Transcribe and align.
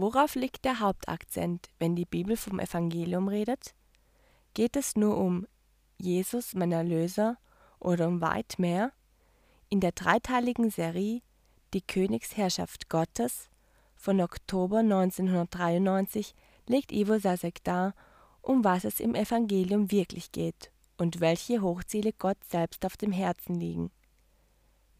Worauf 0.00 0.34
liegt 0.34 0.64
der 0.64 0.80
Hauptakzent, 0.80 1.68
wenn 1.78 1.94
die 1.94 2.06
Bibel 2.06 2.34
vom 2.34 2.58
Evangelium 2.58 3.28
redet? 3.28 3.74
Geht 4.54 4.76
es 4.76 4.96
nur 4.96 5.18
um 5.18 5.46
Jesus, 5.98 6.54
mein 6.54 6.72
Erlöser, 6.72 7.36
oder 7.78 8.08
um 8.08 8.22
weit 8.22 8.58
mehr? 8.58 8.92
In 9.68 9.80
der 9.80 9.92
dreiteiligen 9.92 10.70
Serie 10.70 11.20
Die 11.74 11.82
Königsherrschaft 11.82 12.88
Gottes 12.88 13.50
von 13.94 14.22
Oktober 14.22 14.78
1993 14.78 16.34
legt 16.66 16.92
Ivo 16.92 17.18
Sasek 17.18 17.62
dar, 17.62 17.94
um 18.40 18.64
was 18.64 18.84
es 18.84 19.00
im 19.00 19.14
Evangelium 19.14 19.90
wirklich 19.90 20.32
geht 20.32 20.72
und 20.96 21.20
welche 21.20 21.60
Hochziele 21.60 22.14
Gott 22.14 22.42
selbst 22.48 22.86
auf 22.86 22.96
dem 22.96 23.12
Herzen 23.12 23.54
liegen. 23.54 23.90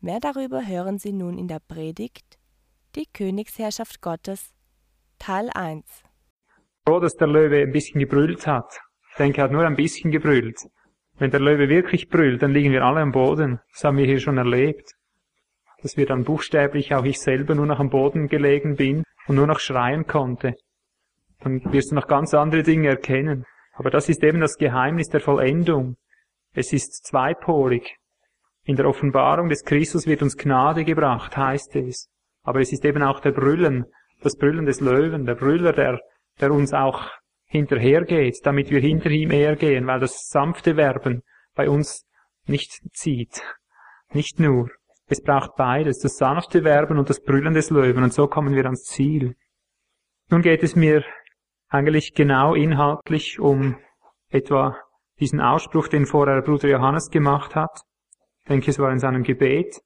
Mehr 0.02 0.20
darüber 0.20 0.66
hören 0.66 0.98
Sie 0.98 1.12
nun 1.12 1.38
in 1.38 1.48
der 1.48 1.60
Predigt 1.60 2.38
Die 2.96 3.06
Königsherrschaft 3.06 4.02
Gottes 4.02 4.52
Teil 5.20 5.50
1 5.54 5.84
Froh, 6.86 6.98
dass 6.98 7.14
der 7.14 7.28
Löwe 7.28 7.60
ein 7.60 7.72
bisschen 7.72 8.00
gebrüllt 8.00 8.46
hat. 8.46 8.80
Ich 9.10 9.16
denke, 9.18 9.42
er 9.42 9.44
hat 9.44 9.52
nur 9.52 9.66
ein 9.66 9.76
bisschen 9.76 10.10
gebrüllt. 10.10 10.56
Wenn 11.18 11.30
der 11.30 11.40
Löwe 11.40 11.68
wirklich 11.68 12.08
brüllt, 12.08 12.40
dann 12.40 12.52
liegen 12.52 12.72
wir 12.72 12.82
alle 12.82 13.02
am 13.02 13.12
Boden. 13.12 13.60
Das 13.70 13.84
haben 13.84 13.98
wir 13.98 14.06
hier 14.06 14.18
schon 14.18 14.38
erlebt. 14.38 14.94
Dass 15.82 15.98
wir 15.98 16.06
dann 16.06 16.24
buchstäblich, 16.24 16.94
auch 16.94 17.04
ich 17.04 17.20
selber, 17.20 17.54
nur 17.54 17.66
noch 17.66 17.80
am 17.80 17.90
Boden 17.90 18.28
gelegen 18.28 18.76
bin 18.76 19.04
und 19.26 19.36
nur 19.36 19.46
noch 19.46 19.60
schreien 19.60 20.06
konnte. 20.06 20.54
Dann 21.40 21.70
wirst 21.70 21.90
du 21.90 21.96
noch 21.96 22.08
ganz 22.08 22.32
andere 22.32 22.62
Dinge 22.62 22.88
erkennen. 22.88 23.44
Aber 23.74 23.90
das 23.90 24.08
ist 24.08 24.24
eben 24.24 24.40
das 24.40 24.56
Geheimnis 24.56 25.10
der 25.10 25.20
Vollendung. 25.20 25.96
Es 26.54 26.72
ist 26.72 27.04
zweipolig. 27.06 27.98
In 28.64 28.76
der 28.76 28.88
Offenbarung 28.88 29.50
des 29.50 29.64
Christus 29.66 30.06
wird 30.06 30.22
uns 30.22 30.38
Gnade 30.38 30.86
gebracht, 30.86 31.36
heißt 31.36 31.76
es. 31.76 32.08
Aber 32.42 32.60
es 32.60 32.72
ist 32.72 32.86
eben 32.86 33.02
auch 33.02 33.20
der 33.20 33.32
Brüllen, 33.32 33.84
das 34.20 34.36
Brüllen 34.36 34.66
des 34.66 34.80
Löwen, 34.80 35.24
der 35.24 35.34
Brüller, 35.34 35.72
der, 35.72 36.00
der 36.40 36.52
uns 36.52 36.72
auch 36.72 37.08
hinterhergeht, 37.46 38.40
damit 38.44 38.70
wir 38.70 38.80
hinter 38.80 39.10
ihm 39.10 39.30
hergehen, 39.30 39.86
weil 39.86 40.00
das 40.00 40.28
sanfte 40.28 40.76
Werben 40.76 41.22
bei 41.54 41.68
uns 41.68 42.06
nicht 42.46 42.70
zieht. 42.92 43.42
Nicht 44.12 44.38
nur. 44.38 44.70
Es 45.06 45.22
braucht 45.22 45.56
beides, 45.56 45.98
das 45.98 46.16
sanfte 46.16 46.62
Werben 46.62 46.98
und 46.98 47.10
das 47.10 47.20
Brüllen 47.20 47.54
des 47.54 47.70
Löwen, 47.70 48.04
und 48.04 48.12
so 48.12 48.28
kommen 48.28 48.54
wir 48.54 48.64
ans 48.64 48.84
Ziel. 48.84 49.34
Nun 50.28 50.42
geht 50.42 50.62
es 50.62 50.76
mir 50.76 51.04
eigentlich 51.68 52.14
genau 52.14 52.54
inhaltlich 52.54 53.40
um 53.40 53.76
etwa 54.28 54.76
diesen 55.18 55.40
Ausspruch, 55.40 55.88
den 55.88 56.06
vorher 56.06 56.42
Bruder 56.42 56.68
Johannes 56.68 57.10
gemacht 57.10 57.56
hat. 57.56 57.82
Ich 58.40 58.46
denke, 58.46 58.70
es 58.70 58.78
war 58.78 58.92
in 58.92 59.00
seinem 59.00 59.24
Gebet, 59.24 59.80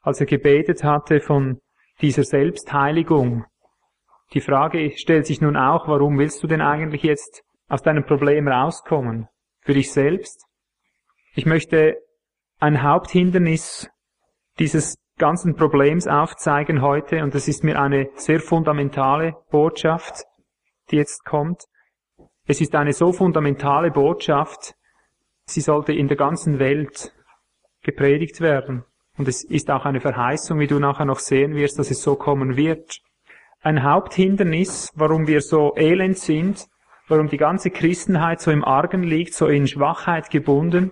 als 0.00 0.20
er 0.20 0.26
gebetet 0.26 0.82
hatte 0.82 1.20
von 1.20 1.60
dieser 2.00 2.24
Selbstheiligung, 2.24 3.44
die 4.34 4.40
Frage 4.40 4.92
stellt 4.96 5.26
sich 5.26 5.40
nun 5.40 5.56
auch, 5.56 5.88
warum 5.88 6.18
willst 6.18 6.42
du 6.42 6.46
denn 6.46 6.60
eigentlich 6.60 7.02
jetzt 7.02 7.44
aus 7.68 7.82
deinem 7.82 8.04
Problem 8.04 8.48
rauskommen? 8.48 9.28
Für 9.60 9.74
dich 9.74 9.92
selbst? 9.92 10.46
Ich 11.34 11.46
möchte 11.46 11.98
ein 12.58 12.82
Haupthindernis 12.82 13.90
dieses 14.58 14.96
ganzen 15.18 15.54
Problems 15.54 16.06
aufzeigen 16.06 16.82
heute, 16.82 17.22
und 17.22 17.34
das 17.34 17.46
ist 17.48 17.62
mir 17.62 17.80
eine 17.80 18.08
sehr 18.14 18.40
fundamentale 18.40 19.36
Botschaft, 19.50 20.24
die 20.90 20.96
jetzt 20.96 21.24
kommt. 21.24 21.64
Es 22.46 22.60
ist 22.60 22.74
eine 22.74 22.92
so 22.92 23.12
fundamentale 23.12 23.90
Botschaft, 23.90 24.74
sie 25.44 25.60
sollte 25.60 25.92
in 25.92 26.08
der 26.08 26.16
ganzen 26.16 26.58
Welt 26.58 27.12
gepredigt 27.82 28.40
werden. 28.40 28.84
Und 29.18 29.28
es 29.28 29.44
ist 29.44 29.70
auch 29.70 29.84
eine 29.84 30.00
Verheißung, 30.00 30.58
wie 30.58 30.66
du 30.66 30.78
nachher 30.78 31.04
noch 31.04 31.18
sehen 31.18 31.54
wirst, 31.54 31.78
dass 31.78 31.90
es 31.90 32.02
so 32.02 32.16
kommen 32.16 32.56
wird 32.56 33.02
ein 33.62 33.82
Haupthindernis, 33.84 34.90
warum 34.94 35.26
wir 35.26 35.40
so 35.40 35.74
elend 35.76 36.18
sind, 36.18 36.68
warum 37.08 37.28
die 37.28 37.36
ganze 37.36 37.70
Christenheit 37.70 38.40
so 38.40 38.50
im 38.50 38.64
Argen 38.64 39.04
liegt, 39.04 39.34
so 39.34 39.46
in 39.46 39.68
Schwachheit 39.68 40.30
gebunden. 40.30 40.90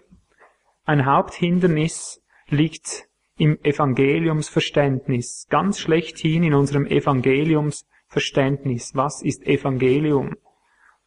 Ein 0.84 1.04
Haupthindernis 1.04 2.22
liegt 2.48 3.08
im 3.36 3.58
Evangeliumsverständnis, 3.62 5.48
ganz 5.50 5.80
schlechthin 5.80 6.44
in 6.44 6.54
unserem 6.54 6.86
Evangeliumsverständnis. 6.86 8.92
Was 8.94 9.22
ist 9.22 9.46
Evangelium? 9.46 10.36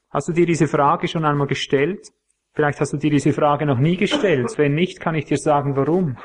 Hast 0.09 0.27
du 0.27 0.33
dir 0.33 0.45
diese 0.45 0.67
Frage 0.67 1.07
schon 1.07 1.25
einmal 1.25 1.47
gestellt? 1.47 2.11
Vielleicht 2.53 2.79
hast 2.81 2.93
du 2.93 2.97
dir 2.97 3.09
diese 3.09 3.33
Frage 3.33 3.65
noch 3.65 3.79
nie 3.79 3.97
gestellt. 3.97 4.55
Wenn 4.57 4.75
nicht, 4.75 4.99
kann 4.99 5.15
ich 5.15 5.25
dir 5.25 5.37
sagen, 5.37 5.75
warum. 5.75 6.17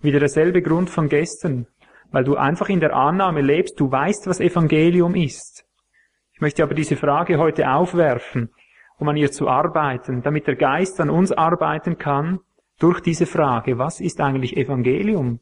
Wieder 0.00 0.20
derselbe 0.20 0.62
Grund 0.62 0.88
von 0.88 1.08
gestern 1.08 1.66
weil 2.10 2.24
du 2.24 2.36
einfach 2.36 2.68
in 2.68 2.80
der 2.80 2.94
Annahme 2.94 3.40
lebst, 3.40 3.78
du 3.80 3.90
weißt, 3.90 4.26
was 4.26 4.40
Evangelium 4.40 5.14
ist. 5.14 5.64
Ich 6.32 6.40
möchte 6.40 6.62
aber 6.62 6.74
diese 6.74 6.96
Frage 6.96 7.38
heute 7.38 7.70
aufwerfen, 7.70 8.50
um 8.98 9.08
an 9.08 9.16
ihr 9.16 9.30
zu 9.30 9.48
arbeiten, 9.48 10.22
damit 10.22 10.46
der 10.46 10.56
Geist 10.56 11.00
an 11.00 11.10
uns 11.10 11.32
arbeiten 11.32 11.98
kann 11.98 12.40
durch 12.78 13.00
diese 13.00 13.26
Frage, 13.26 13.78
was 13.78 14.00
ist 14.00 14.20
eigentlich 14.20 14.56
Evangelium? 14.56 15.40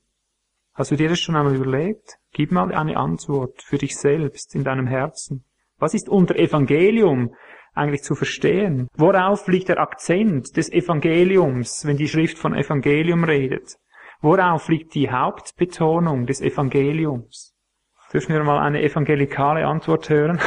Hast 0.75 0.91
du 0.91 0.97
dir 0.97 1.09
das 1.09 1.21
schon 1.21 1.37
einmal 1.37 1.55
überlegt? 1.55 2.19
Gib 2.33 2.51
mal 2.51 2.73
eine 2.73 2.97
Antwort 2.97 3.63
für 3.63 3.79
dich 3.79 3.97
selbst 3.97 4.55
in 4.55 4.65
deinem 4.65 4.87
Herzen. 4.87 5.45
Was 5.79 5.95
ist 5.95 6.09
unter 6.09 6.37
Evangelium 6.37 7.35
eigentlich 7.75 8.03
zu 8.03 8.15
verstehen? 8.15 8.89
Worauf 8.97 9.47
liegt 9.49 9.69
der 9.69 9.79
Akzent 9.79 10.57
des 10.57 10.71
Evangeliums, 10.71 11.87
wenn 11.87 11.97
die 11.97 12.09
Schrift 12.09 12.39
von 12.39 12.55
Evangelium 12.55 13.25
redet? 13.25 13.77
Worauf 14.21 14.69
liegt 14.69 14.95
die 14.95 15.11
Hauptbetonung 15.11 16.27
des 16.27 16.41
Evangeliums? 16.41 17.55
Dürfen 18.13 18.35
wir 18.35 18.45
mal 18.45 18.59
eine 18.59 18.83
evangelikale 18.83 19.67
Antwort 19.67 20.09
hören? 20.09 20.41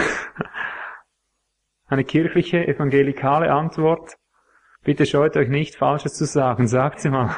eine 1.87 2.03
kirchliche, 2.03 2.67
evangelikale 2.67 3.51
Antwort? 3.51 4.17
Bitte 4.83 5.05
scheut 5.05 5.35
euch 5.35 5.49
nicht, 5.49 5.75
Falsches 5.75 6.13
zu 6.13 6.25
sagen. 6.25 6.67
Sagt 6.67 7.01
sie 7.01 7.09
mal. 7.09 7.35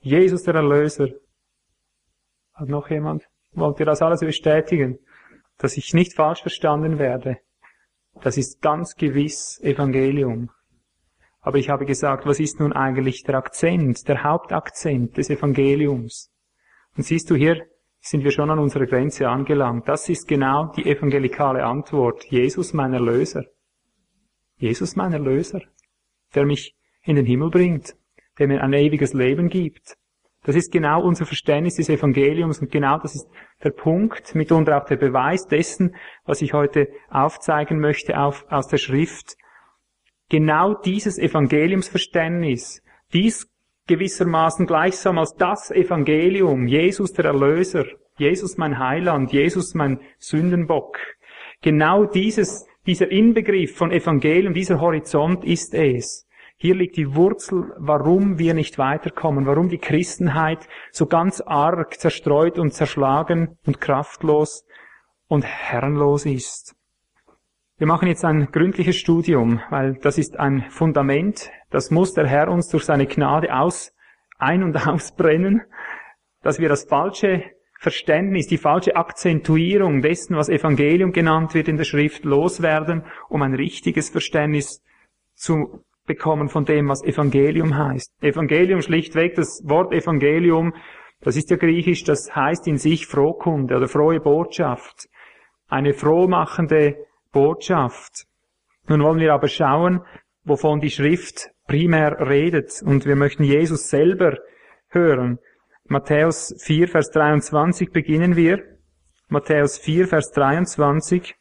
Jesus 0.00 0.42
der 0.42 0.56
Erlöser. 0.56 1.08
Hat 2.52 2.68
noch 2.68 2.90
jemand? 2.90 3.24
Wollt 3.52 3.80
ihr 3.80 3.86
das 3.86 4.02
alles 4.02 4.20
bestätigen? 4.20 4.98
Dass 5.58 5.76
ich 5.76 5.94
nicht 5.94 6.14
falsch 6.14 6.42
verstanden 6.42 6.98
werde? 6.98 7.38
Das 8.20 8.36
ist 8.36 8.60
ganz 8.60 8.96
gewiss 8.96 9.60
Evangelium. 9.62 10.50
Aber 11.44 11.58
ich 11.58 11.68
habe 11.68 11.84
gesagt, 11.84 12.24
was 12.24 12.40
ist 12.40 12.58
nun 12.58 12.72
eigentlich 12.72 13.22
der 13.22 13.34
Akzent, 13.34 14.08
der 14.08 14.24
Hauptakzent 14.24 15.18
des 15.18 15.28
Evangeliums? 15.28 16.32
Und 16.96 17.02
siehst 17.02 17.30
du, 17.30 17.34
hier 17.34 17.66
sind 18.00 18.24
wir 18.24 18.30
schon 18.30 18.50
an 18.50 18.58
unserer 18.58 18.86
Grenze 18.86 19.28
angelangt. 19.28 19.86
Das 19.86 20.08
ist 20.08 20.26
genau 20.26 20.72
die 20.74 20.86
evangelikale 20.86 21.62
Antwort. 21.62 22.24
Jesus 22.30 22.72
mein 22.72 22.94
Erlöser. 22.94 23.44
Jesus 24.56 24.96
mein 24.96 25.12
Erlöser, 25.12 25.60
der 26.34 26.46
mich 26.46 26.74
in 27.02 27.16
den 27.16 27.26
Himmel 27.26 27.50
bringt, 27.50 27.94
der 28.38 28.48
mir 28.48 28.62
ein 28.62 28.72
ewiges 28.72 29.12
Leben 29.12 29.50
gibt. 29.50 29.96
Das 30.44 30.56
ist 30.56 30.72
genau 30.72 31.02
unser 31.02 31.26
Verständnis 31.26 31.76
des 31.76 31.90
Evangeliums 31.90 32.58
und 32.60 32.70
genau 32.70 32.98
das 32.98 33.14
ist 33.14 33.28
der 33.62 33.70
Punkt, 33.70 34.34
mitunter 34.34 34.78
auch 34.78 34.86
der 34.86 34.96
Beweis 34.96 35.46
dessen, 35.46 35.94
was 36.24 36.40
ich 36.40 36.54
heute 36.54 36.88
aufzeigen 37.10 37.80
möchte 37.80 38.18
auf, 38.18 38.46
aus 38.48 38.68
der 38.68 38.78
Schrift, 38.78 39.36
genau 40.28 40.74
dieses 40.74 41.18
Evangeliumsverständnis, 41.18 42.82
dies 43.12 43.48
gewissermaßen 43.86 44.66
gleichsam 44.66 45.18
als 45.18 45.34
das 45.34 45.70
Evangelium, 45.70 46.66
Jesus 46.66 47.12
der 47.12 47.26
Erlöser, 47.26 47.84
Jesus 48.16 48.56
mein 48.56 48.78
Heiland, 48.78 49.32
Jesus 49.32 49.74
mein 49.74 50.00
Sündenbock, 50.18 50.98
genau 51.60 52.04
dieses, 52.04 52.66
dieser 52.86 53.10
Inbegriff 53.10 53.76
von 53.76 53.90
Evangelium, 53.90 54.54
dieser 54.54 54.80
Horizont 54.80 55.44
ist 55.44 55.74
es. 55.74 56.26
Hier 56.56 56.76
liegt 56.76 56.96
die 56.96 57.14
Wurzel, 57.14 57.74
warum 57.78 58.38
wir 58.38 58.54
nicht 58.54 58.78
weiterkommen, 58.78 59.44
warum 59.44 59.68
die 59.68 59.78
Christenheit 59.78 60.66
so 60.92 61.06
ganz 61.06 61.40
arg 61.40 61.98
zerstreut 61.98 62.58
und 62.58 62.72
zerschlagen 62.72 63.58
und 63.66 63.80
kraftlos 63.80 64.64
und 65.26 65.44
herrenlos 65.44 66.24
ist. 66.26 66.74
Wir 67.76 67.88
machen 67.88 68.06
jetzt 68.06 68.24
ein 68.24 68.52
gründliches 68.52 68.94
Studium, 68.94 69.60
weil 69.68 69.94
das 69.94 70.16
ist 70.16 70.38
ein 70.38 70.64
Fundament, 70.70 71.50
das 71.70 71.90
muss 71.90 72.14
der 72.14 72.24
Herr 72.24 72.48
uns 72.48 72.68
durch 72.68 72.84
seine 72.84 73.06
Gnade 73.06 73.52
aus, 73.52 73.92
ein- 74.38 74.62
und 74.62 74.76
ausbrennen, 74.86 75.62
dass 76.42 76.60
wir 76.60 76.68
das 76.68 76.84
falsche 76.84 77.42
Verständnis, 77.80 78.46
die 78.46 78.58
falsche 78.58 78.94
Akzentuierung 78.94 80.02
dessen, 80.02 80.36
was 80.36 80.48
Evangelium 80.48 81.10
genannt 81.10 81.52
wird 81.54 81.66
in 81.66 81.76
der 81.76 81.82
Schrift, 81.82 82.24
loswerden, 82.24 83.06
um 83.28 83.42
ein 83.42 83.54
richtiges 83.54 84.08
Verständnis 84.08 84.80
zu 85.34 85.84
bekommen 86.06 86.48
von 86.48 86.64
dem, 86.64 86.88
was 86.88 87.02
Evangelium 87.02 87.76
heißt. 87.76 88.22
Evangelium 88.22 88.82
schlichtweg, 88.82 89.34
das 89.34 89.62
Wort 89.64 89.92
Evangelium, 89.92 90.74
das 91.22 91.34
ist 91.34 91.50
ja 91.50 91.56
griechisch, 91.56 92.04
das 92.04 92.36
heißt 92.36 92.68
in 92.68 92.78
sich 92.78 93.08
Frohkunde 93.08 93.76
oder 93.76 93.88
frohe 93.88 94.20
Botschaft. 94.20 95.08
Eine 95.66 95.92
frohmachende 95.92 97.03
Botschaft. 97.34 98.24
Nun 98.88 99.02
wollen 99.02 99.20
wir 99.20 99.34
aber 99.34 99.48
schauen, 99.48 100.00
wovon 100.44 100.80
die 100.80 100.90
Schrift 100.90 101.50
primär 101.66 102.28
redet. 102.28 102.82
Und 102.82 103.04
wir 103.04 103.16
möchten 103.16 103.44
Jesus 103.44 103.90
selber 103.90 104.38
hören. 104.88 105.38
Matthäus 105.86 106.54
4, 106.62 106.88
Vers 106.88 107.10
23 107.10 107.90
beginnen 107.90 108.36
wir. 108.36 108.62
Matthäus 109.28 109.78
4, 109.78 110.08
Vers 110.08 110.30
23. 110.32 111.34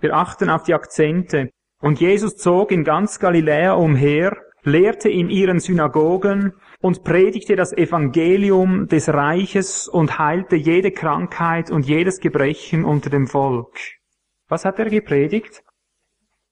Wir 0.00 0.14
achten 0.14 0.50
auf 0.50 0.64
die 0.64 0.74
Akzente. 0.74 1.50
Und 1.80 2.00
Jesus 2.00 2.36
zog 2.36 2.72
in 2.72 2.84
ganz 2.84 3.18
Galiläa 3.18 3.72
umher, 3.72 4.36
lehrte 4.64 5.08
in 5.08 5.30
ihren 5.30 5.60
Synagogen 5.60 6.52
und 6.80 7.04
predigte 7.04 7.56
das 7.56 7.72
Evangelium 7.72 8.86
des 8.88 9.08
Reiches 9.08 9.88
und 9.88 10.18
heilte 10.18 10.56
jede 10.56 10.90
Krankheit 10.90 11.70
und 11.70 11.86
jedes 11.86 12.20
Gebrechen 12.20 12.84
unter 12.84 13.08
dem 13.08 13.26
Volk. 13.26 13.78
Was 14.50 14.64
hat 14.64 14.80
er 14.80 14.90
gepredigt? 14.90 15.62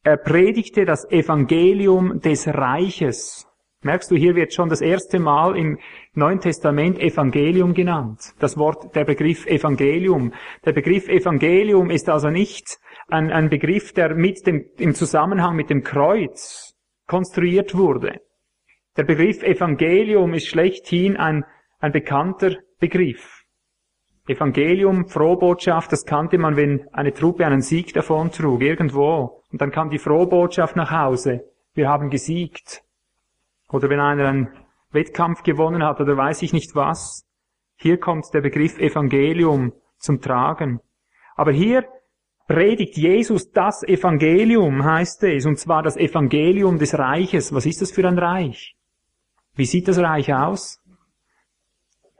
Er 0.04 0.18
predigte 0.18 0.84
das 0.84 1.04
Evangelium 1.10 2.20
des 2.20 2.46
Reiches. 2.46 3.44
Merkst 3.82 4.12
du, 4.12 4.14
hier 4.14 4.36
wird 4.36 4.54
schon 4.54 4.68
das 4.68 4.80
erste 4.80 5.18
Mal 5.18 5.56
im 5.56 5.80
Neuen 6.14 6.38
Testament 6.38 7.00
Evangelium 7.00 7.74
genannt. 7.74 8.20
Das 8.38 8.56
Wort, 8.56 8.94
der 8.94 9.04
Begriff 9.04 9.46
Evangelium. 9.46 10.32
Der 10.64 10.72
Begriff 10.72 11.08
Evangelium 11.08 11.90
ist 11.90 12.08
also 12.08 12.30
nicht 12.30 12.78
ein, 13.08 13.32
ein 13.32 13.50
Begriff, 13.50 13.92
der 13.92 14.14
mit 14.14 14.46
dem, 14.46 14.64
im 14.78 14.94
Zusammenhang 14.94 15.56
mit 15.56 15.68
dem 15.68 15.82
Kreuz 15.82 16.76
konstruiert 17.08 17.76
wurde. 17.76 18.20
Der 18.96 19.04
Begriff 19.04 19.42
Evangelium 19.42 20.34
ist 20.34 20.46
schlechthin 20.46 21.16
ein, 21.16 21.44
ein 21.80 21.90
bekannter 21.90 22.58
Begriff. 22.78 23.37
Evangelium, 24.28 25.08
Frohbotschaft, 25.08 25.90
das 25.90 26.04
kannte 26.04 26.38
man, 26.38 26.56
wenn 26.56 26.86
eine 26.92 27.14
Truppe 27.14 27.46
einen 27.46 27.62
Sieg 27.62 27.94
davontrug, 27.94 28.60
irgendwo. 28.60 29.42
Und 29.50 29.60
dann 29.60 29.70
kam 29.70 29.90
die 29.90 29.98
Frohbotschaft 29.98 30.76
nach 30.76 30.90
Hause. 30.90 31.44
Wir 31.74 31.88
haben 31.88 32.10
gesiegt. 32.10 32.82
Oder 33.70 33.88
wenn 33.88 34.00
einer 34.00 34.28
einen 34.28 34.48
Wettkampf 34.90 35.42
gewonnen 35.42 35.82
hat 35.82 36.00
oder 36.00 36.16
weiß 36.16 36.42
ich 36.42 36.52
nicht 36.52 36.74
was. 36.74 37.26
Hier 37.76 37.98
kommt 37.98 38.26
der 38.34 38.40
Begriff 38.40 38.78
Evangelium 38.78 39.72
zum 39.98 40.20
Tragen. 40.20 40.80
Aber 41.36 41.52
hier 41.52 41.86
predigt 42.48 42.96
Jesus 42.96 43.50
das 43.52 43.82
Evangelium, 43.82 44.84
heißt 44.84 45.22
es, 45.24 45.46
und 45.46 45.58
zwar 45.58 45.82
das 45.82 45.96
Evangelium 45.96 46.78
des 46.78 46.98
Reiches. 46.98 47.54
Was 47.54 47.66
ist 47.66 47.82
das 47.82 47.92
für 47.92 48.06
ein 48.06 48.18
Reich? 48.18 48.74
Wie 49.54 49.66
sieht 49.66 49.88
das 49.88 49.98
Reich 49.98 50.32
aus? 50.32 50.77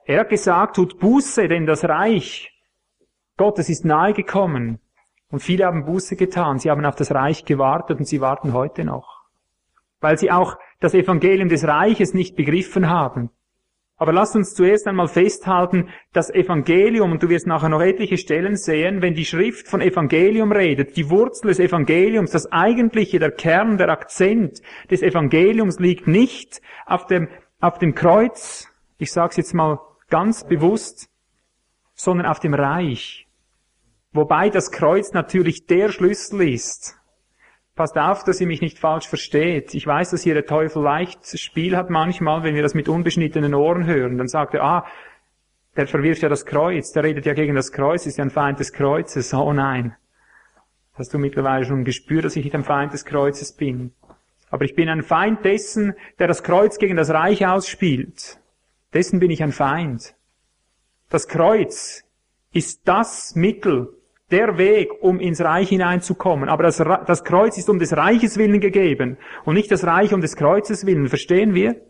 Er 0.08 0.20
hat 0.20 0.30
gesagt, 0.30 0.76
tut 0.76 0.98
Buße, 0.98 1.48
denn 1.48 1.66
das 1.66 1.84
Reich 1.84 2.50
Gottes 3.36 3.68
ist 3.68 3.84
nahe 3.84 4.14
gekommen. 4.14 4.80
Und 5.30 5.40
viele 5.40 5.66
haben 5.66 5.84
Buße 5.84 6.16
getan. 6.16 6.58
Sie 6.58 6.70
haben 6.70 6.86
auf 6.86 6.96
das 6.96 7.12
Reich 7.12 7.44
gewartet 7.44 7.98
und 7.98 8.06
sie 8.06 8.22
warten 8.22 8.54
heute 8.54 8.84
noch. 8.84 9.24
Weil 10.00 10.16
sie 10.16 10.30
auch 10.30 10.56
das 10.80 10.94
Evangelium 10.94 11.50
des 11.50 11.68
Reiches 11.68 12.14
nicht 12.14 12.36
begriffen 12.36 12.88
haben. 12.88 13.28
Aber 13.98 14.14
lasst 14.14 14.34
uns 14.34 14.54
zuerst 14.54 14.86
einmal 14.86 15.08
festhalten, 15.08 15.90
das 16.14 16.30
Evangelium, 16.30 17.12
und 17.12 17.22
du 17.22 17.28
wirst 17.28 17.46
nachher 17.46 17.68
noch 17.68 17.82
etliche 17.82 18.16
Stellen 18.16 18.56
sehen, 18.56 19.02
wenn 19.02 19.12
die 19.12 19.26
Schrift 19.26 19.68
von 19.68 19.82
Evangelium 19.82 20.52
redet, 20.52 20.96
die 20.96 21.10
Wurzel 21.10 21.48
des 21.48 21.58
Evangeliums, 21.58 22.30
das 22.30 22.50
eigentliche, 22.50 23.18
der 23.18 23.32
Kern, 23.32 23.76
der 23.76 23.90
Akzent 23.90 24.62
des 24.90 25.02
Evangeliums 25.02 25.78
liegt 25.80 26.06
nicht 26.06 26.62
auf 26.86 27.06
dem, 27.06 27.28
auf 27.60 27.78
dem 27.78 27.94
Kreuz, 27.94 28.72
ich 28.96 29.12
sage 29.12 29.32
es 29.32 29.36
jetzt 29.36 29.54
mal 29.54 29.80
ganz 30.08 30.44
bewusst, 30.44 31.08
sondern 31.94 32.26
auf 32.26 32.40
dem 32.40 32.54
Reich. 32.54 33.26
Wobei 34.12 34.50
das 34.50 34.70
Kreuz 34.70 35.12
natürlich 35.12 35.66
der 35.66 35.90
Schlüssel 35.90 36.48
ist 36.48 36.98
Passt 37.78 37.96
auf, 37.96 38.24
dass 38.24 38.40
ihr 38.40 38.48
mich 38.48 38.60
nicht 38.60 38.80
falsch 38.80 39.06
versteht. 39.06 39.72
Ich 39.72 39.86
weiß, 39.86 40.10
dass 40.10 40.24
hier 40.24 40.34
der 40.34 40.46
Teufel 40.46 40.82
leicht 40.82 41.38
Spiel 41.38 41.76
hat 41.76 41.90
manchmal, 41.90 42.42
wenn 42.42 42.56
wir 42.56 42.62
das 42.62 42.74
mit 42.74 42.88
unbeschnittenen 42.88 43.54
Ohren 43.54 43.86
hören. 43.86 44.18
Dann 44.18 44.26
sagt 44.26 44.54
er, 44.54 44.64
ah, 44.64 44.86
der 45.76 45.86
verwirft 45.86 46.22
ja 46.22 46.28
das 46.28 46.44
Kreuz, 46.44 46.90
der 46.90 47.04
redet 47.04 47.24
ja 47.24 47.34
gegen 47.34 47.54
das 47.54 47.70
Kreuz, 47.70 48.04
ist 48.04 48.18
ja 48.18 48.24
ein 48.24 48.30
Feind 48.30 48.58
des 48.58 48.72
Kreuzes. 48.72 49.32
Oh 49.32 49.52
nein. 49.52 49.94
Hast 50.94 51.14
du 51.14 51.18
mittlerweile 51.18 51.66
schon 51.66 51.84
gespürt, 51.84 52.24
dass 52.24 52.34
ich 52.34 52.42
nicht 52.42 52.56
ein 52.56 52.64
Feind 52.64 52.92
des 52.92 53.04
Kreuzes 53.04 53.52
bin? 53.52 53.92
Aber 54.50 54.64
ich 54.64 54.74
bin 54.74 54.88
ein 54.88 55.04
Feind 55.04 55.44
dessen, 55.44 55.94
der 56.18 56.26
das 56.26 56.42
Kreuz 56.42 56.78
gegen 56.78 56.96
das 56.96 57.10
Reich 57.10 57.46
ausspielt. 57.46 58.40
Dessen 58.94 59.20
bin 59.20 59.30
ich 59.30 59.42
ein 59.42 59.52
Feind. 59.52 60.14
Das 61.10 61.28
Kreuz 61.28 62.04
ist 62.52 62.82
das 62.86 63.34
Mittel, 63.34 63.94
der 64.30 64.58
Weg, 64.58 64.90
um 65.00 65.20
ins 65.20 65.40
Reich 65.40 65.68
hineinzukommen. 65.68 66.48
Aber 66.48 66.62
das, 66.62 66.76
das 66.78 67.24
Kreuz 67.24 67.56
ist 67.58 67.68
um 67.68 67.78
des 67.78 67.96
Reiches 67.96 68.36
willen 68.36 68.60
gegeben 68.60 69.16
und 69.44 69.54
nicht 69.54 69.70
das 69.70 69.84
Reich 69.84 70.12
um 70.12 70.20
des 70.20 70.36
Kreuzes 70.36 70.86
willen. 70.86 71.08
Verstehen 71.08 71.54
wir? 71.54 71.80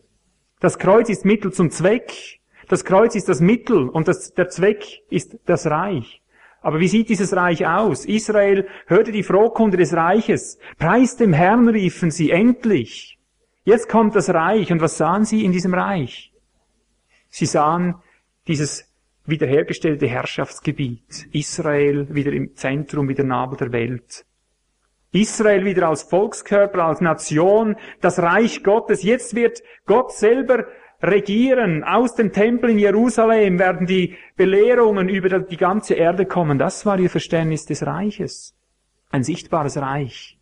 Das 0.60 0.78
Kreuz 0.78 1.08
ist 1.08 1.24
Mittel 1.24 1.52
zum 1.52 1.70
Zweck. 1.70 2.40
Das 2.68 2.84
Kreuz 2.84 3.14
ist 3.14 3.28
das 3.28 3.40
Mittel 3.40 3.88
und 3.88 4.08
das, 4.08 4.34
der 4.34 4.48
Zweck 4.48 4.84
ist 5.10 5.38
das 5.46 5.66
Reich. 5.66 6.22
Aber 6.60 6.80
wie 6.80 6.88
sieht 6.88 7.08
dieses 7.08 7.34
Reich 7.34 7.66
aus? 7.66 8.04
Israel 8.04 8.66
hörte 8.86 9.12
die 9.12 9.22
Frohkunde 9.22 9.76
des 9.76 9.94
Reiches. 9.94 10.58
Preis 10.78 11.16
dem 11.16 11.32
Herrn 11.32 11.68
riefen 11.68 12.10
sie 12.10 12.30
endlich. 12.30 13.18
Jetzt 13.64 13.88
kommt 13.88 14.16
das 14.16 14.30
Reich. 14.30 14.72
Und 14.72 14.80
was 14.80 14.96
sahen 14.96 15.24
sie 15.24 15.44
in 15.44 15.52
diesem 15.52 15.72
Reich? 15.72 16.32
Sie 17.28 17.46
sahen 17.46 17.96
dieses 18.46 18.84
wiederhergestellte 19.26 20.06
Herrschaftsgebiet. 20.06 21.28
Israel 21.32 22.14
wieder 22.14 22.32
im 22.32 22.54
Zentrum, 22.56 23.08
wieder 23.08 23.25
Nabel 23.25 23.58
der 23.58 23.72
Welt. 23.72 24.25
Israel 25.12 25.64
wieder 25.64 25.88
als 25.88 26.02
Volkskörper, 26.02 26.84
als 26.84 27.00
Nation, 27.00 27.76
das 28.00 28.19
Reich 28.19 28.62
Gottes. 28.62 29.02
Jetzt 29.02 29.34
wird 29.34 29.62
Gott 29.86 30.12
selber 30.12 30.66
regieren. 31.02 31.84
Aus 31.84 32.14
dem 32.14 32.32
Tempel 32.32 32.70
in 32.70 32.78
Jerusalem 32.78 33.58
werden 33.58 33.86
die 33.86 34.16
Belehrungen 34.36 35.08
über 35.08 35.38
die 35.38 35.56
ganze 35.56 35.94
Erde 35.94 36.26
kommen. 36.26 36.58
Das 36.58 36.84
war 36.84 36.98
ihr 36.98 37.10
Verständnis 37.10 37.64
des 37.66 37.86
Reiches. 37.86 38.54
Ein 39.10 39.22
sichtbares 39.22 39.78
Reich. 39.78 40.38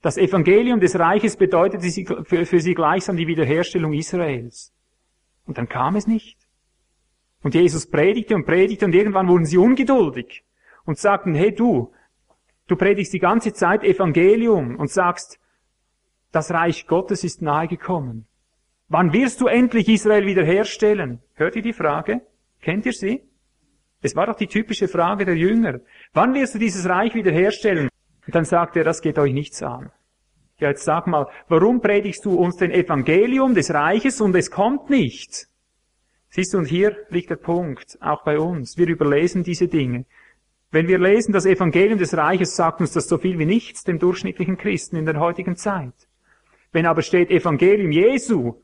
Das 0.00 0.16
Evangelium 0.16 0.80
des 0.80 0.98
Reiches 0.98 1.36
bedeutete 1.36 2.24
für 2.24 2.60
sie 2.60 2.74
gleichsam 2.74 3.16
die 3.16 3.26
Wiederherstellung 3.26 3.92
Israels. 3.92 4.71
Und 5.46 5.58
dann 5.58 5.68
kam 5.68 5.96
es 5.96 6.06
nicht. 6.06 6.38
Und 7.42 7.54
Jesus 7.54 7.86
predigte 7.86 8.34
und 8.34 8.46
predigte 8.46 8.84
und 8.84 8.94
irgendwann 8.94 9.28
wurden 9.28 9.44
sie 9.44 9.58
ungeduldig 9.58 10.44
und 10.84 10.98
sagten, 10.98 11.34
hey 11.34 11.52
du, 11.52 11.92
du 12.68 12.76
predigst 12.76 13.12
die 13.12 13.18
ganze 13.18 13.52
Zeit 13.52 13.82
Evangelium 13.82 14.76
und 14.76 14.90
sagst, 14.90 15.40
das 16.30 16.50
Reich 16.50 16.86
Gottes 16.86 17.24
ist 17.24 17.42
nahegekommen. 17.42 18.26
Wann 18.88 19.12
wirst 19.12 19.40
du 19.40 19.46
endlich 19.46 19.88
Israel 19.88 20.26
wiederherstellen? 20.26 21.20
Hört 21.34 21.56
ihr 21.56 21.62
die 21.62 21.72
Frage? 21.72 22.20
Kennt 22.60 22.86
ihr 22.86 22.92
sie? 22.92 23.22
Es 24.02 24.16
war 24.16 24.26
doch 24.26 24.36
die 24.36 24.48
typische 24.48 24.88
Frage 24.88 25.24
der 25.24 25.36
Jünger. 25.36 25.80
Wann 26.12 26.34
wirst 26.34 26.54
du 26.54 26.58
dieses 26.58 26.88
Reich 26.88 27.14
wiederherstellen? 27.14 27.88
Und 28.26 28.34
dann 28.34 28.44
sagt 28.44 28.76
er, 28.76 28.84
das 28.84 29.00
geht 29.00 29.18
euch 29.18 29.32
nichts 29.32 29.62
an. 29.62 29.90
Ja, 30.62 30.68
jetzt 30.68 30.84
sag 30.84 31.08
mal, 31.08 31.26
warum 31.48 31.80
predigst 31.80 32.24
du 32.24 32.36
uns 32.36 32.54
den 32.56 32.70
Evangelium 32.70 33.52
des 33.52 33.74
Reiches 33.74 34.20
und 34.20 34.32
es 34.36 34.48
kommt 34.48 34.90
nichts? 34.90 35.50
Siehst 36.28 36.54
du, 36.54 36.58
und 36.58 36.66
hier 36.66 36.96
liegt 37.08 37.30
der 37.30 37.36
Punkt, 37.36 37.98
auch 38.00 38.22
bei 38.22 38.38
uns. 38.38 38.78
Wir 38.78 38.86
überlesen 38.86 39.42
diese 39.42 39.66
Dinge. 39.66 40.04
Wenn 40.70 40.86
wir 40.86 41.00
lesen, 41.00 41.32
das 41.32 41.46
Evangelium 41.46 41.98
des 41.98 42.16
Reiches 42.16 42.54
sagt 42.54 42.80
uns 42.80 42.92
das 42.92 43.08
so 43.08 43.18
viel 43.18 43.40
wie 43.40 43.44
nichts 43.44 43.82
dem 43.82 43.98
durchschnittlichen 43.98 44.56
Christen 44.56 44.94
in 44.94 45.04
der 45.04 45.18
heutigen 45.18 45.56
Zeit. 45.56 45.94
Wenn 46.70 46.86
aber 46.86 47.02
steht 47.02 47.32
Evangelium 47.32 47.90
Jesu, 47.90 48.62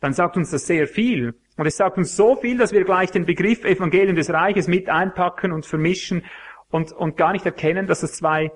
dann 0.00 0.14
sagt 0.14 0.38
uns 0.38 0.50
das 0.50 0.66
sehr 0.66 0.86
viel. 0.86 1.34
Und 1.58 1.66
es 1.66 1.76
sagt 1.76 1.98
uns 1.98 2.16
so 2.16 2.36
viel, 2.36 2.56
dass 2.56 2.72
wir 2.72 2.84
gleich 2.84 3.10
den 3.10 3.26
Begriff 3.26 3.66
Evangelium 3.66 4.16
des 4.16 4.30
Reiches 4.30 4.66
mit 4.66 4.88
einpacken 4.88 5.52
und 5.52 5.66
vermischen 5.66 6.24
und, 6.70 6.90
und 6.92 7.18
gar 7.18 7.34
nicht 7.34 7.44
erkennen, 7.44 7.86
dass 7.86 8.02
es 8.02 8.14
zwei 8.14 8.50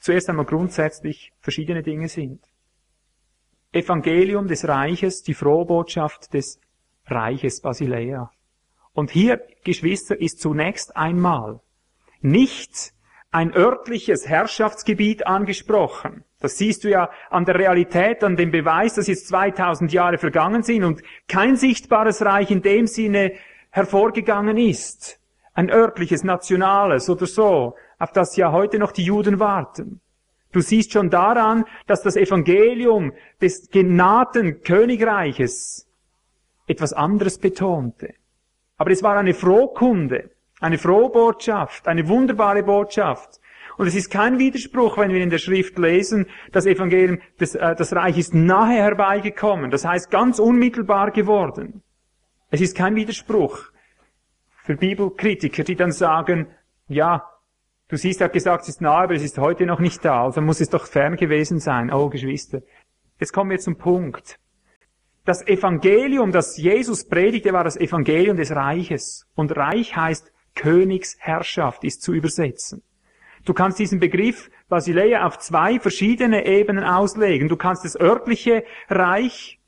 zuerst 0.00 0.28
einmal 0.28 0.46
grundsätzlich 0.46 1.32
verschiedene 1.40 1.82
Dinge 1.82 2.08
sind. 2.08 2.42
Evangelium 3.72 4.48
des 4.48 4.66
Reiches, 4.66 5.22
die 5.22 5.34
Frohbotschaft 5.34 6.34
des 6.34 6.60
Reiches 7.06 7.60
Basilea. 7.60 8.30
Und 8.92 9.10
hier, 9.10 9.40
Geschwister, 9.64 10.20
ist 10.20 10.40
zunächst 10.40 10.96
einmal 10.96 11.60
nicht 12.20 12.92
ein 13.30 13.54
örtliches 13.54 14.28
Herrschaftsgebiet 14.28 15.26
angesprochen. 15.26 16.24
Das 16.40 16.58
siehst 16.58 16.84
du 16.84 16.90
ja 16.90 17.10
an 17.28 17.44
der 17.44 17.54
Realität, 17.54 18.24
an 18.24 18.36
dem 18.36 18.50
Beweis, 18.50 18.94
dass 18.94 19.06
jetzt 19.06 19.28
2000 19.28 19.92
Jahre 19.92 20.18
vergangen 20.18 20.62
sind 20.62 20.84
und 20.84 21.02
kein 21.28 21.56
sichtbares 21.56 22.24
Reich 22.24 22.50
in 22.50 22.62
dem 22.62 22.86
Sinne 22.86 23.34
hervorgegangen 23.70 24.56
ist. 24.56 25.20
Ein 25.52 25.70
örtliches, 25.70 26.24
nationales 26.24 27.08
oder 27.08 27.26
so, 27.26 27.76
auf 28.00 28.10
das 28.10 28.34
ja 28.36 28.50
heute 28.50 28.80
noch 28.80 28.90
die 28.90 29.04
Juden 29.04 29.38
warten. 29.38 30.00
Du 30.52 30.60
siehst 30.60 30.92
schon 30.92 31.10
daran, 31.10 31.64
dass 31.86 32.02
das 32.02 32.16
Evangelium 32.16 33.12
des 33.40 33.70
genannten 33.70 34.62
Königreiches 34.62 35.86
etwas 36.66 36.92
anderes 36.92 37.38
betonte. 37.38 38.14
Aber 38.76 38.90
es 38.90 39.02
war 39.02 39.16
eine 39.16 39.34
Frohkunde, 39.34 40.30
eine 40.60 40.78
Frohbotschaft, 40.78 41.86
eine 41.86 42.08
wunderbare 42.08 42.64
Botschaft. 42.64 43.40
Und 43.76 43.86
es 43.86 43.94
ist 43.94 44.10
kein 44.10 44.38
Widerspruch, 44.38 44.98
wenn 44.98 45.12
wir 45.12 45.22
in 45.22 45.30
der 45.30 45.38
Schrift 45.38 45.78
lesen, 45.78 46.26
das 46.52 46.66
Evangelium, 46.66 47.20
das, 47.38 47.54
äh, 47.54 47.74
das 47.76 47.94
Reich 47.94 48.18
ist 48.18 48.34
nahe 48.34 48.74
herbeigekommen, 48.74 49.70
das 49.70 49.84
heißt 49.84 50.10
ganz 50.10 50.38
unmittelbar 50.38 51.12
geworden. 51.12 51.82
Es 52.50 52.60
ist 52.60 52.76
kein 52.76 52.96
Widerspruch 52.96 53.58
für 54.64 54.76
Bibelkritiker, 54.76 55.62
die 55.62 55.76
dann 55.76 55.92
sagen, 55.92 56.48
Ja, 56.88 57.29
du 57.90 57.96
siehst, 57.96 58.20
er 58.20 58.26
hat 58.26 58.32
gesagt, 58.32 58.62
es 58.62 58.68
ist 58.70 58.80
nahe, 58.80 59.04
aber 59.04 59.14
es 59.14 59.22
ist 59.22 59.38
heute 59.38 59.66
noch 59.66 59.80
nicht 59.80 60.04
da, 60.04 60.24
also 60.24 60.40
muss 60.40 60.60
es 60.60 60.70
doch 60.70 60.86
fern 60.86 61.16
gewesen 61.16 61.58
sein. 61.58 61.92
Oh, 61.92 62.08
Geschwister. 62.08 62.62
Jetzt 63.18 63.32
kommen 63.32 63.50
wir 63.50 63.58
zum 63.58 63.76
Punkt. 63.76 64.38
Das 65.24 65.46
Evangelium, 65.46 66.32
das 66.32 66.56
Jesus 66.56 67.06
predigte, 67.06 67.52
war 67.52 67.64
das 67.64 67.76
Evangelium 67.76 68.36
des 68.36 68.52
Reiches. 68.52 69.26
Und 69.34 69.54
Reich 69.56 69.94
heißt 69.94 70.32
Königsherrschaft, 70.54 71.84
ist 71.84 72.02
zu 72.02 72.14
übersetzen. 72.14 72.82
Du 73.44 73.54
kannst 73.54 73.78
diesen 73.78 74.00
Begriff 74.00 74.50
Basileia 74.68 75.26
auf 75.26 75.38
zwei 75.38 75.80
verschiedene 75.80 76.46
Ebenen 76.46 76.84
auslegen. 76.84 77.48
Du 77.48 77.56
kannst 77.56 77.84
das 77.84 77.98
örtliche 77.98 78.64
Reich, 78.88 79.58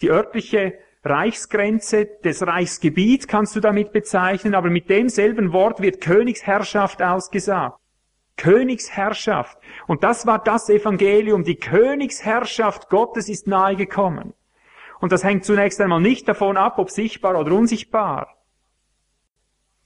die 0.00 0.10
örtliche 0.10 0.74
Reichsgrenze, 1.04 2.08
das 2.22 2.46
Reichsgebiet 2.46 3.26
kannst 3.26 3.56
du 3.56 3.60
damit 3.60 3.92
bezeichnen, 3.92 4.54
aber 4.54 4.70
mit 4.70 4.88
demselben 4.88 5.52
Wort 5.52 5.80
wird 5.80 6.00
Königsherrschaft 6.00 7.02
ausgesagt. 7.02 7.78
Königsherrschaft. 8.36 9.58
Und 9.86 10.04
das 10.04 10.26
war 10.26 10.38
das 10.38 10.68
Evangelium. 10.68 11.44
Die 11.44 11.56
Königsherrschaft 11.56 12.88
Gottes 12.88 13.28
ist 13.28 13.46
nahegekommen. 13.46 14.32
Und 15.00 15.12
das 15.12 15.24
hängt 15.24 15.44
zunächst 15.44 15.80
einmal 15.80 16.00
nicht 16.00 16.28
davon 16.28 16.56
ab, 16.56 16.78
ob 16.78 16.90
sichtbar 16.90 17.38
oder 17.38 17.52
unsichtbar. 17.52 18.36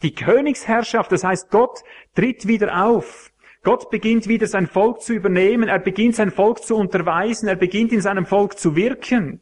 Die 0.02 0.14
Königsherrschaft, 0.14 1.10
das 1.10 1.24
heißt, 1.24 1.50
Gott 1.50 1.82
tritt 2.14 2.46
wieder 2.46 2.84
auf. 2.84 3.32
Gott 3.62 3.90
beginnt 3.90 4.28
wieder 4.28 4.46
sein 4.46 4.66
Volk 4.66 5.00
zu 5.00 5.14
übernehmen. 5.14 5.68
Er 5.68 5.78
beginnt 5.78 6.16
sein 6.16 6.30
Volk 6.30 6.62
zu 6.62 6.76
unterweisen. 6.76 7.48
Er 7.48 7.56
beginnt 7.56 7.92
in 7.92 8.02
seinem 8.02 8.26
Volk 8.26 8.58
zu 8.58 8.76
wirken. 8.76 9.40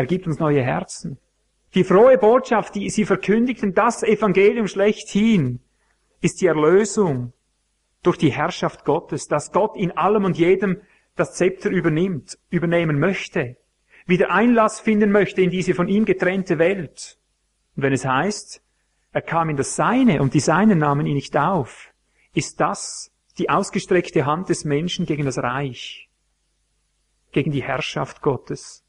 Er 0.00 0.06
gibt 0.06 0.26
uns 0.26 0.38
neue 0.38 0.62
Herzen. 0.62 1.18
Die 1.74 1.84
frohe 1.84 2.16
Botschaft, 2.16 2.74
die 2.74 2.88
sie 2.88 3.04
verkündigten, 3.04 3.74
das 3.74 4.02
Evangelium 4.02 4.66
schlechthin, 4.66 5.60
ist 6.22 6.40
die 6.40 6.46
Erlösung 6.46 7.34
durch 8.02 8.16
die 8.16 8.32
Herrschaft 8.32 8.86
Gottes, 8.86 9.28
dass 9.28 9.52
Gott 9.52 9.76
in 9.76 9.92
allem 9.92 10.24
und 10.24 10.38
jedem 10.38 10.80
das 11.16 11.34
Zepter 11.34 11.68
übernimmt, 11.68 12.38
übernehmen 12.48 12.98
möchte, 12.98 13.58
wieder 14.06 14.30
Einlass 14.30 14.80
finden 14.80 15.12
möchte 15.12 15.42
in 15.42 15.50
diese 15.50 15.74
von 15.74 15.86
ihm 15.86 16.06
getrennte 16.06 16.58
Welt. 16.58 17.18
Und 17.76 17.82
wenn 17.82 17.92
es 17.92 18.06
heißt, 18.06 18.62
er 19.12 19.20
kam 19.20 19.50
in 19.50 19.58
das 19.58 19.76
Seine 19.76 20.22
und 20.22 20.32
die 20.32 20.40
Seinen 20.40 20.78
nahmen 20.78 21.04
ihn 21.04 21.16
nicht 21.16 21.36
auf, 21.36 21.92
ist 22.32 22.58
das 22.58 23.12
die 23.36 23.50
ausgestreckte 23.50 24.24
Hand 24.24 24.48
des 24.48 24.64
Menschen 24.64 25.04
gegen 25.04 25.26
das 25.26 25.36
Reich, 25.36 26.08
gegen 27.32 27.52
die 27.52 27.62
Herrschaft 27.62 28.22
Gottes 28.22 28.79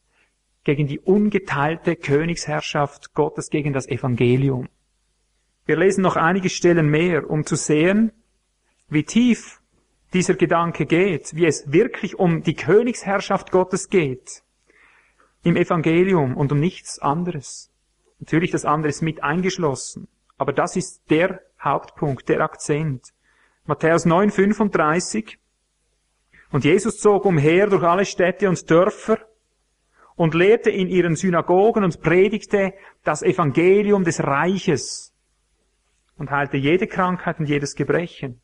gegen 0.64 0.88
die 0.88 1.00
ungeteilte 1.00 1.96
Königsherrschaft 1.96 3.14
Gottes, 3.14 3.50
gegen 3.50 3.74
das 3.74 3.88
Evangelium. 3.88 4.70
Wir 5.66 5.78
lesen 5.78 6.02
noch 6.02 6.16
einige 6.16 6.50
Stellen 6.50 6.90
mehr, 6.90 7.30
um 7.30 7.46
zu 7.46 7.56
sehen, 7.56 8.12
wie 8.90 9.04
tief 9.04 9.62
dieser 10.14 10.36
Gedanke 10.36 10.86
geht, 10.86 11.36
wie 11.36 11.46
es 11.46 11.72
wirklich 11.72 12.20
um 12.20 12.44
die 12.44 12.56
Königsherrschaft 12.56 13.52
Gottes 13.52 13.90
geht 13.90 14.44
im 15.44 15.56
Evangelium 15.56 16.38
und 16.38 16.52
um 16.52 16.60
nichts 16.60 17.00
anderes. 17.00 17.72
Natürlich 18.20 18.52
das 18.52 18.66
andere 18.66 18.90
ist 18.90 19.02
mit 19.02 19.24
eingeschlossen, 19.24 20.08
aber 20.38 20.54
das 20.54 20.76
ist 20.76 21.10
der 21.10 21.42
Hauptpunkt, 21.60 22.30
der 22.30 22.42
Akzent. 22.42 23.14
Matthäus 23.66 24.06
9, 24.06 24.32
35. 24.32 25.40
Und 26.52 26.66
Jesus 26.66 27.00
zog 27.00 27.26
umher 27.26 27.68
durch 27.68 27.84
alle 27.84 28.06
Städte 28.06 28.50
und 28.50 28.70
Dörfer 28.70 29.20
und 30.22 30.36
lehrte 30.36 30.70
in 30.70 30.88
ihren 30.88 31.16
Synagogen 31.16 31.84
und 31.84 32.00
predigte 32.00 32.76
das 33.04 33.24
Evangelium 33.24 34.04
des 34.04 34.22
Reiches 34.22 35.16
und 36.16 36.30
heilte 36.30 36.58
jede 36.58 36.86
Krankheit 36.86 37.40
und 37.40 37.50
jedes 37.50 37.74
Gebrechen. 37.74 38.40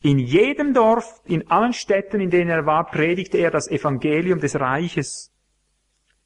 In 0.00 0.18
jedem 0.18 0.72
Dorf, 0.72 1.20
in 1.26 1.50
allen 1.50 1.74
Städten, 1.74 2.22
in 2.22 2.30
denen 2.30 2.48
er 2.48 2.64
war, 2.64 2.86
predigte 2.86 3.36
er 3.36 3.50
das 3.50 3.68
Evangelium 3.68 4.40
des 4.40 4.58
Reiches. 4.58 5.30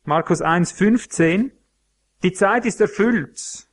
Markus 0.05 0.41
1, 0.41 0.71
15. 0.71 1.51
Die 2.23 2.33
Zeit 2.33 2.65
ist 2.65 2.81
erfüllt 2.81 3.67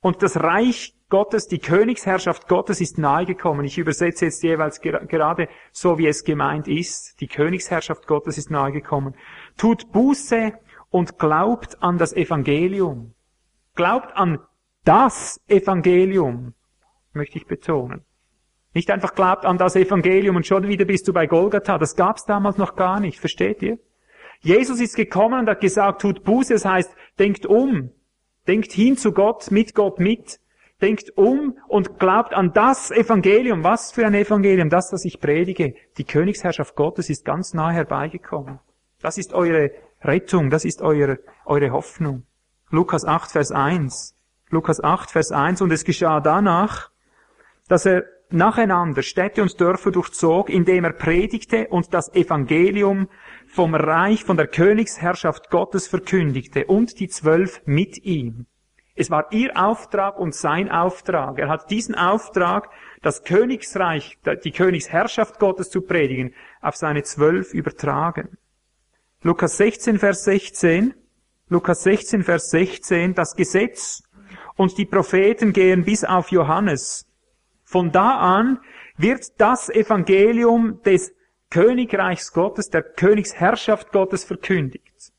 und 0.00 0.24
das 0.24 0.38
Reich 0.38 0.96
Gottes, 1.08 1.46
die 1.46 1.60
Königsherrschaft 1.60 2.48
Gottes 2.48 2.80
ist 2.80 2.98
nahegekommen. 2.98 3.64
Ich 3.64 3.78
übersetze 3.78 4.24
jetzt 4.24 4.42
jeweils 4.42 4.80
gerade 4.80 5.48
so, 5.70 5.98
wie 5.98 6.08
es 6.08 6.24
gemeint 6.24 6.66
ist. 6.66 7.20
Die 7.20 7.28
Königsherrschaft 7.28 8.08
Gottes 8.08 8.36
ist 8.36 8.50
nahegekommen. 8.50 9.14
Tut 9.56 9.92
Buße 9.92 10.54
und 10.94 11.18
glaubt 11.18 11.82
an 11.82 11.98
das 11.98 12.12
Evangelium. 12.12 13.14
Glaubt 13.74 14.16
an 14.16 14.38
das 14.84 15.40
Evangelium, 15.48 16.54
möchte 17.12 17.36
ich 17.36 17.48
betonen. 17.48 18.04
Nicht 18.74 18.92
einfach 18.92 19.16
glaubt 19.16 19.44
an 19.44 19.58
das 19.58 19.74
Evangelium 19.74 20.36
und 20.36 20.46
schon 20.46 20.68
wieder 20.68 20.84
bist 20.84 21.08
du 21.08 21.12
bei 21.12 21.26
Golgatha. 21.26 21.78
Das 21.78 21.96
gab's 21.96 22.26
damals 22.26 22.58
noch 22.58 22.76
gar 22.76 23.00
nicht, 23.00 23.18
versteht 23.18 23.60
ihr? 23.60 23.80
Jesus 24.38 24.80
ist 24.80 24.94
gekommen 24.94 25.40
und 25.40 25.48
hat 25.48 25.60
gesagt, 25.60 26.00
tut 26.00 26.22
Buße, 26.22 26.52
das 26.52 26.64
heißt, 26.64 26.94
denkt 27.18 27.44
um, 27.44 27.90
denkt 28.46 28.70
hin 28.70 28.96
zu 28.96 29.10
Gott, 29.10 29.50
mit 29.50 29.74
Gott 29.74 29.98
mit, 29.98 30.38
denkt 30.80 31.10
um 31.16 31.58
und 31.66 31.98
glaubt 31.98 32.34
an 32.34 32.52
das 32.52 32.92
Evangelium. 32.92 33.64
Was 33.64 33.90
für 33.90 34.06
ein 34.06 34.14
Evangelium? 34.14 34.70
Das, 34.70 34.92
was 34.92 35.04
ich 35.04 35.18
predige. 35.18 35.74
Die 35.98 36.04
Königsherrschaft 36.04 36.76
Gottes 36.76 37.10
ist 37.10 37.24
ganz 37.24 37.52
nah 37.52 37.72
herbeigekommen. 37.72 38.60
Das 39.00 39.18
ist 39.18 39.34
eure 39.34 39.72
Rettung, 40.04 40.50
das 40.50 40.64
ist 40.64 40.82
eure, 40.82 41.20
eure 41.46 41.70
Hoffnung. 41.70 42.24
Lukas 42.70 43.04
8, 43.04 43.30
Vers 43.30 43.52
1. 43.52 44.14
Lukas 44.50 44.82
8, 44.82 45.10
Vers 45.10 45.32
1. 45.32 45.62
Und 45.62 45.72
es 45.72 45.84
geschah 45.84 46.20
danach, 46.20 46.90
dass 47.68 47.86
er 47.86 48.04
nacheinander 48.30 49.02
Städte 49.02 49.42
und 49.42 49.58
Dörfer 49.60 49.90
durchzog, 49.90 50.50
indem 50.50 50.84
er 50.84 50.92
predigte 50.92 51.68
und 51.68 51.94
das 51.94 52.14
Evangelium 52.14 53.08
vom 53.46 53.74
Reich, 53.74 54.24
von 54.24 54.36
der 54.36 54.48
Königsherrschaft 54.48 55.50
Gottes 55.50 55.86
verkündigte 55.86 56.66
und 56.66 57.00
die 57.00 57.08
Zwölf 57.08 57.62
mit 57.64 58.04
ihm. 58.04 58.46
Es 58.96 59.10
war 59.10 59.32
ihr 59.32 59.56
Auftrag 59.56 60.18
und 60.18 60.34
sein 60.34 60.70
Auftrag. 60.70 61.38
Er 61.38 61.48
hat 61.48 61.70
diesen 61.70 61.96
Auftrag, 61.96 62.70
das 63.02 63.24
Königsreich, 63.24 64.18
die 64.44 64.52
Königsherrschaft 64.52 65.40
Gottes 65.40 65.70
zu 65.70 65.82
predigen, 65.82 66.32
auf 66.60 66.76
seine 66.76 67.02
Zwölf 67.02 67.54
übertragen. 67.54 68.38
Lukas 69.26 69.56
16, 69.56 69.98
Vers 69.98 70.24
16, 70.24 70.92
Lukas 71.48 71.82
16, 71.84 72.22
Vers 72.24 72.50
16, 72.50 73.14
das 73.14 73.34
Gesetz 73.34 74.02
und 74.56 74.76
die 74.76 74.84
Propheten 74.84 75.54
gehen 75.54 75.82
bis 75.82 76.04
auf 76.04 76.30
Johannes. 76.30 77.06
Von 77.62 77.90
da 77.90 78.18
an 78.18 78.60
wird 78.98 79.40
das 79.40 79.70
Evangelium 79.70 80.82
des 80.82 81.14
Königreichs 81.48 82.34
Gottes, 82.34 82.68
der 82.68 82.82
Königsherrschaft 82.82 83.92
Gottes 83.92 84.24
verkündigt. 84.24 85.14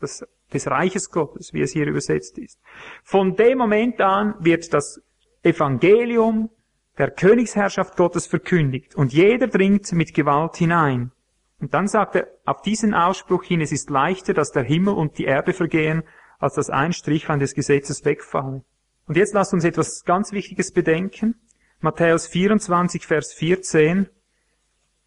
Das, 0.00 0.22
des 0.52 0.66
Reiches 0.66 1.10
Gottes, 1.10 1.54
wie 1.54 1.62
es 1.62 1.72
hier 1.72 1.86
übersetzt 1.86 2.36
ist. 2.36 2.60
Von 3.04 3.36
dem 3.36 3.56
Moment 3.56 4.02
an 4.02 4.34
wird 4.38 4.74
das 4.74 5.00
Evangelium 5.42 6.50
der 6.98 7.10
Königsherrschaft 7.10 7.96
Gottes 7.96 8.26
verkündigt 8.26 8.94
und 8.96 9.14
jeder 9.14 9.46
dringt 9.46 9.90
mit 9.92 10.12
Gewalt 10.12 10.56
hinein. 10.56 11.12
Und 11.60 11.72
dann 11.72 11.88
sagt 11.88 12.16
er 12.16 12.28
auf 12.44 12.62
diesen 12.62 12.94
Ausspruch 12.94 13.44
hin, 13.44 13.60
es 13.60 13.72
ist 13.72 13.90
leichter, 13.90 14.34
dass 14.34 14.52
der 14.52 14.62
Himmel 14.62 14.94
und 14.94 15.18
die 15.18 15.24
Erde 15.24 15.52
vergehen, 15.52 16.02
als 16.38 16.54
dass 16.54 16.70
ein 16.70 16.92
Strichlein 16.92 17.38
des 17.38 17.54
Gesetzes 17.54 18.04
wegfalle. 18.04 18.62
Und 19.06 19.16
jetzt 19.16 19.34
lasst 19.34 19.54
uns 19.54 19.64
etwas 19.64 20.04
ganz 20.04 20.32
Wichtiges 20.32 20.72
bedenken. 20.72 21.36
Matthäus 21.80 22.26
24, 22.26 23.06
Vers 23.06 23.32
14. 23.32 24.08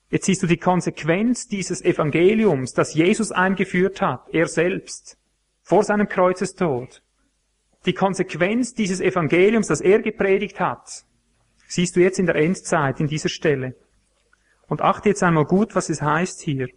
Jetzt 0.09 0.25
siehst 0.25 0.41
du 0.41 0.47
die 0.47 0.57
Konsequenz 0.57 1.47
dieses 1.47 1.83
Evangeliums, 1.83 2.73
das 2.73 2.95
Jesus 2.95 3.31
eingeführt 3.31 4.01
hat, 4.01 4.27
er 4.31 4.47
selbst, 4.47 5.19
vor 5.61 5.83
seinem 5.83 6.07
Kreuzestod. 6.07 7.03
Die 7.85 7.93
Konsequenz 7.93 8.73
dieses 8.73 9.01
Evangeliums, 9.01 9.67
das 9.67 9.81
er 9.81 10.01
gepredigt 10.01 10.59
hat, 10.59 11.05
siehst 11.67 11.95
du 11.95 11.99
jetzt 11.99 12.17
in 12.17 12.25
der 12.25 12.35
Endzeit, 12.35 12.99
in 12.99 13.07
dieser 13.07 13.29
Stelle. 13.29 13.75
Und 14.69 14.81
achte 14.81 15.09
jetzt 15.09 15.23
einmal 15.23 15.45
gut, 15.45 15.75
was 15.75 15.89
es 15.89 16.01
heißt 16.01 16.41
hier. 16.41 16.69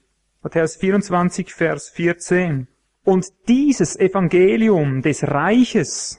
Matthäus 0.43 0.77
24, 0.77 1.53
Vers 1.53 1.91
14. 1.91 2.67
Und 3.05 3.27
dieses 3.49 3.97
Evangelium 3.97 5.03
des 5.03 5.23
Reiches 5.25 6.19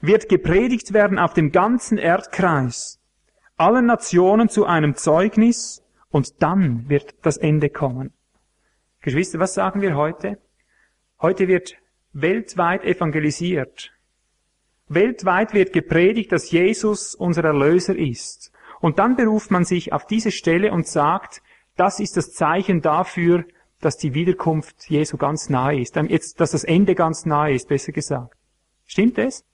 wird 0.00 0.28
gepredigt 0.28 0.92
werden 0.92 1.18
auf 1.18 1.32
dem 1.32 1.50
ganzen 1.50 1.96
Erdkreis, 1.96 3.00
allen 3.56 3.86
Nationen 3.86 4.48
zu 4.48 4.66
einem 4.66 4.94
Zeugnis, 4.94 5.82
und 6.10 6.42
dann 6.42 6.88
wird 6.88 7.14
das 7.22 7.36
Ende 7.36 7.68
kommen. 7.68 8.12
Geschwister, 9.00 9.38
was 9.38 9.54
sagen 9.54 9.80
wir 9.80 9.96
heute? 9.96 10.38
Heute 11.20 11.48
wird 11.48 11.76
weltweit 12.12 12.84
evangelisiert. 12.84 13.92
Weltweit 14.88 15.52
wird 15.52 15.72
gepredigt, 15.72 16.32
dass 16.32 16.50
Jesus 16.50 17.14
unser 17.14 17.44
Erlöser 17.44 17.96
ist. 17.96 18.52
Und 18.86 19.00
dann 19.00 19.16
beruft 19.16 19.50
man 19.50 19.64
sich 19.64 19.92
auf 19.92 20.06
diese 20.06 20.30
Stelle 20.30 20.70
und 20.70 20.86
sagt, 20.86 21.42
das 21.74 21.98
ist 21.98 22.16
das 22.16 22.30
Zeichen 22.30 22.82
dafür, 22.82 23.44
dass 23.80 23.96
die 23.96 24.14
Wiederkunft 24.14 24.88
Jesu 24.88 25.16
ganz 25.16 25.50
nahe 25.50 25.80
ist. 25.80 25.96
Jetzt, 25.96 26.38
dass 26.38 26.52
das 26.52 26.62
Ende 26.62 26.94
ganz 26.94 27.26
nahe 27.26 27.52
ist, 27.52 27.68
besser 27.68 27.90
gesagt. 27.90 28.38
Stimmt 28.84 29.18
es? 29.18 29.44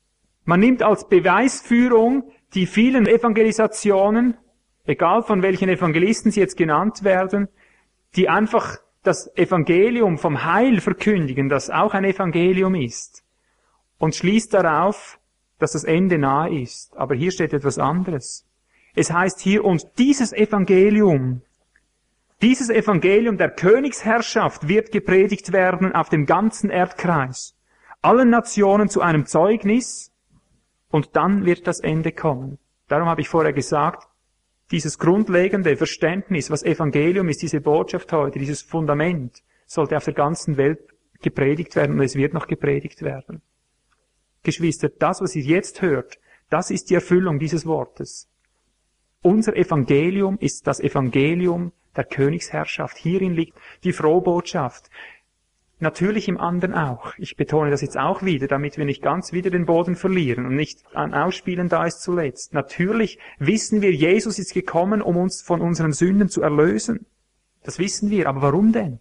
Man 0.45 0.61
nimmt 0.61 0.83
als 0.83 1.09
Beweisführung 1.09 2.31
die 2.53 2.67
vielen 2.67 3.07
Evangelisationen, 3.07 4.37
egal 4.85 5.23
von 5.23 5.41
welchen 5.41 5.71
Evangelisten 5.71 6.31
sie 6.31 6.41
jetzt 6.41 6.59
genannt 6.59 7.03
werden, 7.03 7.49
die 8.17 8.29
einfach 8.29 8.81
das 9.03 9.35
Evangelium 9.35 10.19
vom 10.19 10.45
Heil 10.45 10.83
verkündigen, 10.83 11.49
das 11.49 11.71
auch 11.71 11.95
ein 11.95 12.05
Evangelium 12.05 12.75
ist, 12.75 13.25
und 13.97 14.15
schließt 14.15 14.53
darauf, 14.53 15.19
dass 15.59 15.73
das 15.73 15.85
Ende 15.85 16.19
nahe 16.19 16.61
ist. 16.61 16.95
Aber 16.99 17.15
hier 17.15 17.33
steht 17.33 17.55
etwas 17.55 17.79
anderes. 17.79 18.47
Es 18.95 19.11
heißt 19.11 19.41
hier, 19.41 19.65
und 19.65 19.87
dieses 19.99 20.33
Evangelium, 20.33 21.43
dieses 22.43 22.69
Evangelium 22.69 23.39
der 23.39 23.51
Königsherrschaft 23.51 24.69
wird 24.69 24.93
gepredigt 24.93 25.53
werden 25.53 25.95
auf 25.95 26.09
dem 26.09 26.27
ganzen 26.27 26.71
Erdkreis, 26.71 27.57
allen 28.03 28.31
Nationen 28.31 28.89
zu 28.89 29.01
einem 29.01 29.27
Zeugnis, 29.27 30.13
und 30.91 31.17
dann 31.17 31.47
wird 31.47 31.67
das 31.67 31.81
Ende 31.81 32.13
kommen. 32.13 32.59
Darum 32.89 33.09
habe 33.09 33.23
ich 33.23 33.29
vorher 33.29 33.55
gesagt, 33.55 34.09
dieses 34.71 34.99
grundlegende 34.99 35.77
Verständnis, 35.77 36.51
was 36.51 36.63
Evangelium 36.63 37.29
ist, 37.29 37.43
diese 37.43 37.61
Botschaft 37.61 38.13
heute, 38.13 38.39
dieses 38.39 38.63
Fundament, 38.63 39.43
sollte 39.67 39.97
auf 39.97 40.05
der 40.05 40.15
ganzen 40.15 40.59
Welt 40.59 40.81
gepredigt 41.23 41.77
werden 41.77 41.97
und 41.97 42.05
es 42.05 42.15
wird 42.15 42.35
noch 42.35 42.47
gepredigt 42.47 43.03
werden. 43.03 43.41
Geschwister, 44.43 44.91
das, 44.91 45.21
was 45.21 45.35
ihr 45.35 45.45
jetzt 45.45 45.81
hört, 45.81 46.19
das 46.51 46.71
ist 46.71 46.91
die 46.91 46.95
Erfüllung 46.95 47.39
dieses 47.39 47.65
Wortes. 47.65 48.29
Unser 49.23 49.57
Evangelium 49.57 50.37
ist 50.41 50.67
das 50.67 50.81
Evangelium 50.81 51.71
der 51.97 52.02
Königsherrschaft. 52.05 52.97
Hierin 52.97 53.35
liegt 53.35 53.57
die 53.85 53.93
Frohbotschaft. 53.93 54.91
Natürlich 55.79 56.29
im 56.29 56.38
anderen 56.38 56.75
auch. 56.75 57.14
Ich 57.19 57.37
betone 57.37 57.71
das 57.71 57.83
jetzt 57.83 57.97
auch 57.97 58.23
wieder, 58.23 58.49
damit 58.49 58.79
wir 58.79 58.85
nicht 58.85 59.00
ganz 59.00 59.33
wieder 59.33 59.50
den 59.50 59.67
Boden 59.67 59.95
verlieren 59.95 60.47
und 60.47 60.57
nicht 60.57 60.85
an 60.95 61.14
Ausspielen 61.14 61.69
da 61.69 61.87
ist 61.87 62.02
zuletzt. 62.02 62.52
Natürlich 62.52 63.19
wissen 63.38 63.81
wir, 63.81 63.93
Jesus 63.93 64.41
ist 64.41 64.55
gekommen, 64.55 65.02
um 65.02 65.17
uns 65.17 65.43
von 65.43 65.61
unseren 65.61 65.93
Sünden 65.93 66.29
zu 66.29 66.43
erlösen. 66.43 67.07
Das 67.62 67.79
wissen 67.79 68.11
wir. 68.11 68.29
Aber 68.29 68.43
warum 68.43 68.73
denn? 68.73 68.99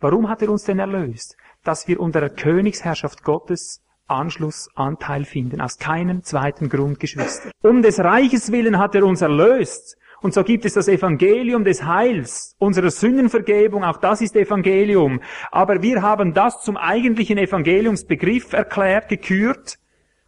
Warum 0.00 0.28
hat 0.28 0.40
er 0.40 0.50
uns 0.50 0.64
denn 0.64 0.78
erlöst? 0.78 1.36
Dass 1.64 1.86
wir 1.86 2.00
unter 2.00 2.20
der 2.20 2.30
Königsherrschaft 2.30 3.24
Gottes 3.24 3.82
Anschluss, 4.08 4.68
Anteil 4.74 5.24
finden. 5.24 5.60
Aus 5.60 5.78
keinem 5.78 6.22
zweiten 6.22 6.68
Grund, 6.68 6.98
Geschwister. 7.00 7.50
Um 7.62 7.82
des 7.82 8.00
Reiches 8.00 8.50
willen 8.52 8.78
hat 8.78 8.94
er 8.94 9.04
uns 9.04 9.22
erlöst. 9.22 9.96
Und 10.20 10.34
so 10.34 10.42
gibt 10.42 10.64
es 10.64 10.74
das 10.74 10.88
Evangelium 10.88 11.62
des 11.62 11.84
Heils, 11.84 12.56
unserer 12.58 12.90
Sündenvergebung, 12.90 13.84
auch 13.84 13.98
das 13.98 14.20
ist 14.20 14.34
Evangelium. 14.34 15.20
Aber 15.52 15.80
wir 15.80 16.02
haben 16.02 16.34
das 16.34 16.62
zum 16.62 16.76
eigentlichen 16.76 17.38
Evangeliumsbegriff 17.38 18.52
erklärt, 18.52 19.08
gekürt 19.08 19.78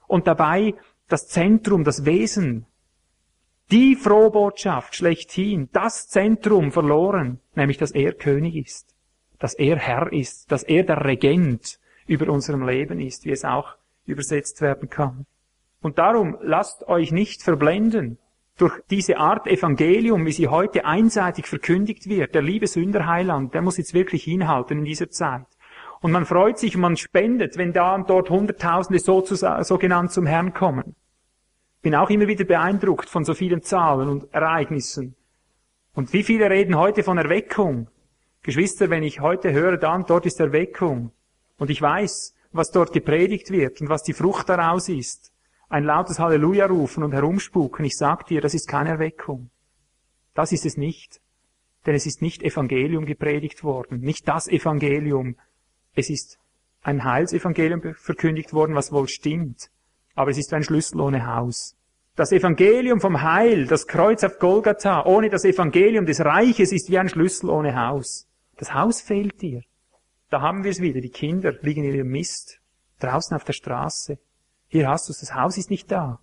und 0.07 0.29
dabei 0.29 0.75
das 1.09 1.27
Zentrum, 1.27 1.83
das 1.83 2.05
Wesen, 2.05 2.67
die 3.73 3.97
Frohbotschaft 3.97 4.95
schlechthin, 4.95 5.69
das 5.73 6.09
Zentrum 6.09 6.71
verloren, 6.71 7.41
nämlich 7.55 7.79
dass 7.79 7.91
er 7.91 8.13
König 8.13 8.57
ist, 8.57 8.95
dass 9.41 9.55
er 9.55 9.77
Herr 9.77 10.13
ist, 10.13 10.53
dass 10.53 10.63
er 10.63 10.85
der 10.85 11.05
Regent 11.05 11.81
über 12.07 12.33
unserem 12.33 12.67
Leben 12.67 13.01
ist, 13.01 13.25
wie 13.25 13.31
es 13.31 13.45
auch 13.45 13.77
übersetzt 14.07 14.61
werden 14.61 14.89
kann. 14.91 15.27
Und 15.83 15.99
darum 15.99 16.37
lasst 16.43 16.87
euch 16.89 17.13
nicht 17.13 17.43
verblenden 17.43 18.19
durch 18.59 18.79
diese 18.91 19.17
Art 19.17 19.47
Evangelium, 19.47 20.27
wie 20.27 20.33
sie 20.33 20.49
heute 20.49 20.85
einseitig 20.85 21.47
verkündigt 21.47 22.09
wird. 22.09 22.35
Der 22.35 22.43
liebe 22.43 22.67
Sünderheiland, 22.67 23.55
der 23.55 23.63
muss 23.63 23.79
jetzt 23.79 23.95
wirklich 23.95 24.25
hinhalten 24.25 24.79
in 24.79 24.85
dieser 24.85 25.09
Zeit. 25.09 25.47
Und 26.01 26.13
man 26.13 26.27
freut 26.27 26.59
sich 26.59 26.75
und 26.75 26.83
man 26.83 26.97
spendet, 26.97 27.57
wenn 27.57 27.73
da 27.73 27.95
und 27.95 28.11
dort 28.11 28.29
Hunderttausende 28.29 28.99
so 28.99 29.23
zu, 29.23 29.35
sogenannt 29.35 30.13
zum 30.13 30.27
Herrn 30.27 30.53
kommen. 30.53 30.95
Bin 31.83 31.95
auch 31.95 32.11
immer 32.11 32.27
wieder 32.27 32.45
beeindruckt 32.45 33.09
von 33.09 33.25
so 33.25 33.33
vielen 33.33 33.63
Zahlen 33.63 34.09
und 34.09 34.33
Ereignissen. 34.33 35.15
Und 35.95 36.13
wie 36.13 36.23
viele 36.23 36.51
reden 36.51 36.77
heute 36.77 37.03
von 37.03 37.17
Erweckung? 37.17 37.89
Geschwister, 38.43 38.91
wenn 38.91 39.03
ich 39.03 39.21
heute 39.21 39.53
höre, 39.53 39.77
da 39.77 39.95
und 39.95 40.09
dort 40.09 40.27
ist 40.27 40.41
Erweckung, 40.41 41.13
und 41.61 41.71
ich 41.71 41.81
weiß, 41.81 42.35
was 42.53 42.71
dort 42.71 42.93
gepredigt 42.93 43.51
wird 43.51 43.81
und 43.81 43.91
was 43.91 44.03
die 44.03 44.15
Frucht 44.15 44.49
daraus 44.49 44.89
ist. 44.89 45.31
Ein 45.69 45.85
lautes 45.85 46.19
Halleluja 46.19 46.67
rufen 46.67 47.05
und 47.05 47.13
herumspuken. 47.13 47.85
Ich 47.85 47.97
sag 47.97 48.27
dir, 48.27 48.41
das 48.41 48.55
ist 48.55 48.67
keine 48.67 48.89
Erweckung. 48.89 49.51
Das 50.35 50.53
ist 50.53 50.65
es 50.65 50.79
nicht. 50.79 51.21
Denn 51.85 51.95
es 51.95 52.07
ist 52.07 52.23
nicht 52.23 52.43
Evangelium 52.43 53.05
gepredigt 53.05 53.63
worden. 53.63 54.01
Nicht 54.01 54.27
das 54.27 54.49
Evangelium. 54.49 55.37
Es 55.95 56.09
ist 56.09 56.39
ein 56.83 57.05
Heilsevangelium 57.05 57.95
verkündigt 57.95 58.55
worden, 58.55 58.75
was 58.75 58.91
wohl 58.91 59.07
stimmt. 59.07 59.71
Aber 60.15 60.31
es 60.31 60.39
ist 60.39 60.55
ein 60.55 60.65
Schlüssel 60.65 61.01
ohne 61.01 61.27
Haus. 61.27 61.77
Das 62.17 62.33
Evangelium 62.33 63.01
vom 63.01 63.21
Heil, 63.21 63.67
das 63.67 63.87
Kreuz 63.87 64.25
auf 64.25 64.39
Golgatha, 64.39 65.05
ohne 65.05 65.29
das 65.29 65.45
Evangelium 65.45 66.07
des 66.07 66.25
Reiches 66.25 66.73
ist 66.73 66.91
wie 66.91 66.99
ein 66.99 67.11
Schlüssel 67.11 67.51
ohne 67.51 67.77
Haus. 67.77 68.27
Das 68.57 68.73
Haus 68.73 69.03
fehlt 69.03 69.41
dir. 69.43 69.63
Da 70.31 70.41
haben 70.41 70.65
wir 70.65 70.71
es 70.71 70.81
wieder. 70.81 71.01
Die 71.01 71.11
Kinder 71.11 71.53
liegen 71.61 71.85
in 71.85 71.95
ihrem 71.95 72.09
Mist. 72.09 72.61
Draußen 73.01 73.37
auf 73.37 73.45
der 73.45 73.53
Straße. 73.53 74.19
Hier 74.69 74.89
hast 74.89 75.09
du 75.09 75.13
es. 75.13 75.21
Das 75.21 75.35
Haus 75.35 75.59
ist 75.59 75.71
nicht 75.71 75.91
da. 75.91 76.21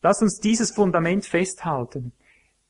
Lass 0.00 0.22
uns 0.22 0.38
dieses 0.38 0.70
Fundament 0.70 1.26
festhalten. 1.26 2.12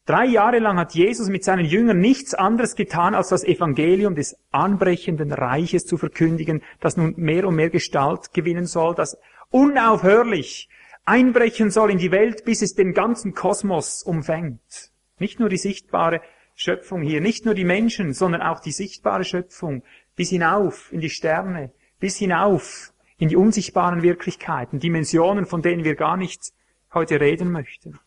Drei 0.06 0.24
Jahre 0.24 0.58
lang 0.58 0.78
hat 0.78 0.94
Jesus 0.94 1.28
mit 1.28 1.44
seinen 1.44 1.66
Jüngern 1.66 1.98
nichts 1.98 2.32
anderes 2.32 2.74
getan, 2.74 3.14
als 3.14 3.28
das 3.28 3.44
Evangelium 3.44 4.14
des 4.14 4.38
anbrechenden 4.50 5.32
Reiches 5.32 5.84
zu 5.84 5.98
verkündigen, 5.98 6.62
das 6.80 6.96
nun 6.96 7.12
mehr 7.18 7.46
und 7.46 7.56
mehr 7.56 7.68
Gestalt 7.68 8.32
gewinnen 8.32 8.64
soll, 8.64 8.94
das 8.94 9.18
unaufhörlich 9.50 10.70
einbrechen 11.04 11.70
soll 11.70 11.90
in 11.90 11.98
die 11.98 12.10
Welt, 12.10 12.46
bis 12.46 12.62
es 12.62 12.74
den 12.74 12.94
ganzen 12.94 13.34
Kosmos 13.34 14.02
umfängt. 14.02 14.92
Nicht 15.18 15.40
nur 15.40 15.50
die 15.50 15.58
sichtbare 15.58 16.22
Schöpfung 16.54 17.02
hier, 17.02 17.20
nicht 17.20 17.44
nur 17.44 17.54
die 17.54 17.66
Menschen, 17.66 18.14
sondern 18.14 18.40
auch 18.40 18.60
die 18.60 18.72
sichtbare 18.72 19.24
Schöpfung, 19.24 19.82
bis 20.18 20.30
hinauf 20.30 20.92
in 20.92 21.00
die 21.00 21.10
Sterne, 21.10 21.70
bis 22.00 22.16
hinauf 22.16 22.92
in 23.18 23.28
die 23.28 23.36
unsichtbaren 23.36 24.02
Wirklichkeiten, 24.02 24.80
Dimensionen, 24.80 25.46
von 25.46 25.62
denen 25.62 25.84
wir 25.84 25.94
gar 25.94 26.16
nicht 26.16 26.52
heute 26.92 27.20
reden 27.20 27.52
möchten. 27.52 28.00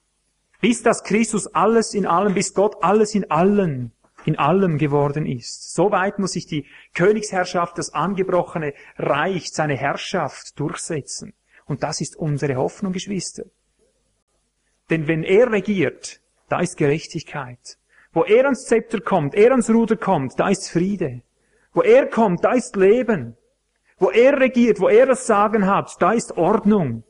Bis 0.60 0.84
das 0.84 1.04
Christus 1.04 1.47
alles 1.47 1.93
in 1.93 2.06
allem, 2.06 2.34
bis 2.34 2.54
Gott 2.54 2.84
alles 2.84 3.15
in 3.15 3.32
allen, 3.32 3.93
in 4.26 4.38
allem 4.38 4.78
geworden 4.78 5.26
ist. 5.26 5.74
So 5.74 5.91
weit 5.91 6.19
muss 6.19 6.34
sich 6.34 6.45
die 6.45 6.65
Königsherrschaft, 6.93 7.78
das 7.78 7.93
angebrochene 7.93 8.74
Reich, 8.97 9.50
seine 9.54 9.78
Herrschaft 9.78 10.60
durchsetzen. 10.60 11.34
Und 11.65 11.82
das 11.82 12.02
ist 12.02 12.17
unsere 12.17 12.58
Hoffnung, 12.58 12.91
Geschwister. 12.91 13.45
Denn 14.89 15.08
wenn 15.08 15.24
er 15.24 15.50
regiert, 15.50 16.19
da 16.50 16.60
ist 16.60 16.76
Gerechtigkeit. 16.76 17.78
Wo 18.12 18.26
er 18.26 18.43
ans 18.43 18.65
Zepter 18.65 19.00
kommt, 19.00 19.34
er 19.34 19.52
ans 19.52 19.69
Ruder 19.69 19.95
kommt, 19.95 20.38
da 20.38 20.50
ist 20.50 20.69
Friede. 20.69 21.21
Wo 21.74 21.82
er 21.82 22.08
kommt, 22.08 22.44
da 22.44 22.54
ist 22.54 22.76
Leben. 22.76 23.38
Wo 23.98 24.10
er 24.10 24.40
regiert, 24.40 24.80
wo 24.80 24.90
er 24.90 25.06
das 25.06 25.28
Sagen 25.28 25.68
hat, 25.68 26.02
da 26.02 26.12
ist 26.12 26.38
Ordnung. 26.38 27.04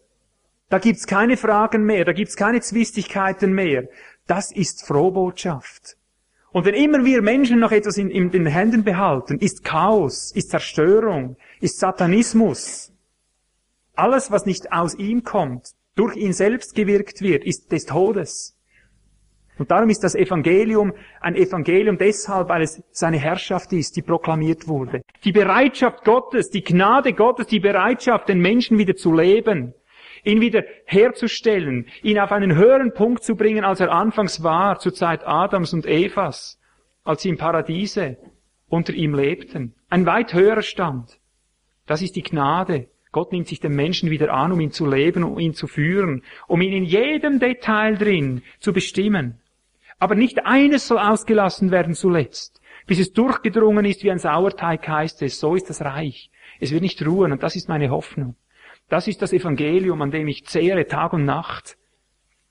Da 0.69 0.80
gibt's 0.80 1.08
keine 1.08 1.38
Fragen 1.38 1.86
mehr, 1.86 2.06
da 2.06 2.13
gibt's 2.13 2.36
keine 2.36 2.62
Zwistigkeiten 2.62 3.54
mehr. 3.54 3.88
Das 4.28 4.52
ist 4.52 4.86
Frohbotschaft. 4.86 5.97
Und 6.52 6.65
wenn 6.65 6.76
immer 6.76 7.06
wir 7.06 7.21
Menschen 7.21 7.60
noch 7.60 7.71
etwas 7.71 7.97
in, 7.97 8.10
in 8.10 8.30
den 8.30 8.45
Händen 8.45 8.84
behalten, 8.84 9.39
ist 9.39 9.63
Chaos, 9.63 10.32
ist 10.34 10.50
Zerstörung, 10.50 11.38
ist 11.62 11.80
Satanismus. 11.80 12.91
Alles, 13.95 14.32
was 14.32 14.45
nicht 14.45 14.71
aus 14.71 14.95
ihm 14.95 15.24
kommt, 15.24 15.71
durch 15.95 16.15
ihn 16.15 16.34
selbst 16.34 16.76
gewirkt 16.76 17.21
wird, 17.21 17.45
ist 17.45 17.71
des 17.71 17.86
Todes. 17.86 18.58
Und 19.62 19.69
darum 19.69 19.91
ist 19.91 20.04
das 20.04 20.15
Evangelium 20.15 20.91
ein 21.19 21.36
Evangelium 21.36 22.00
deshalb, 22.00 22.50
weil 22.50 22.63
es 22.63 22.82
seine 22.89 23.19
Herrschaft 23.19 23.71
ist, 23.74 23.95
die 23.95 24.02
proklamiert 24.02 24.67
wurde. 24.67 25.04
Die 25.24 25.32
Bereitschaft 25.32 26.04
Gottes, 26.04 26.50
die 26.50 26.63
Gnade 26.63 27.13
Gottes, 27.13 27.45
die 27.45 27.60
Bereitschaft, 27.60 28.28
den 28.28 28.39
Menschen 28.39 28.80
wieder 28.80 28.95
zu 28.95 29.13
leben, 29.13 29.76
ihn 30.24 30.41
wieder 30.41 30.63
herzustellen, 30.86 31.86
ihn 32.02 32.17
auf 32.17 32.32
einen 32.32 32.56
höheren 32.56 32.91
Punkt 32.95 33.24
zu 33.24 33.36
bringen, 33.36 33.63
als 33.63 33.80
er 33.80 33.91
anfangs 33.91 34.41
war, 34.41 34.80
zur 34.80 34.95
Zeit 34.95 35.28
Adams 35.28 35.76
und 35.76 35.86
Evas, 35.86 36.60
als 37.04 37.21
sie 37.21 37.30
im 37.30 37.38
Paradiese 37.38 38.17
unter 38.67 38.93
ihm 38.93 39.13
lebten. 39.13 39.76
Ein 39.91 40.08
weit 40.08 40.34
höherer 40.34 40.63
Stand. 40.63 41.19
Das 41.86 42.02
ist 42.02 42.15
die 42.15 42.24
Gnade. 42.24 42.88
Gott 43.12 43.32
nimmt 43.32 43.47
sich 43.47 43.60
den 43.60 43.76
Menschen 43.76 44.10
wieder 44.10 44.34
an, 44.34 44.54
um 44.54 44.60
ihn 44.60 44.71
zu 44.71 44.88
leben, 44.88 45.24
um 45.24 45.38
ihn 45.38 45.54
zu 45.54 45.67
führen, 45.67 46.24
um 46.47 46.62
ihn 46.62 46.74
in 46.74 46.84
jedem 46.84 47.38
Detail 47.38 47.95
drin 47.95 48.41
zu 48.58 48.74
bestimmen. 48.74 49.40
Aber 50.01 50.15
nicht 50.15 50.47
eines 50.47 50.87
soll 50.87 50.97
ausgelassen 50.97 51.69
werden 51.69 51.93
zuletzt. 51.93 52.59
Bis 52.87 52.97
es 52.97 53.13
durchgedrungen 53.13 53.85
ist 53.85 54.03
wie 54.03 54.09
ein 54.09 54.17
Sauerteig 54.17 54.87
heißt 54.87 55.21
es, 55.21 55.39
so 55.39 55.53
ist 55.53 55.69
das 55.69 55.83
Reich. 55.83 56.31
Es 56.59 56.71
wird 56.71 56.81
nicht 56.81 57.05
ruhen 57.05 57.31
und 57.31 57.43
das 57.43 57.55
ist 57.55 57.69
meine 57.69 57.91
Hoffnung. 57.91 58.35
Das 58.89 59.07
ist 59.07 59.21
das 59.21 59.31
Evangelium, 59.31 60.01
an 60.01 60.09
dem 60.09 60.27
ich 60.27 60.47
zehre 60.47 60.87
Tag 60.87 61.13
und 61.13 61.25
Nacht. 61.25 61.77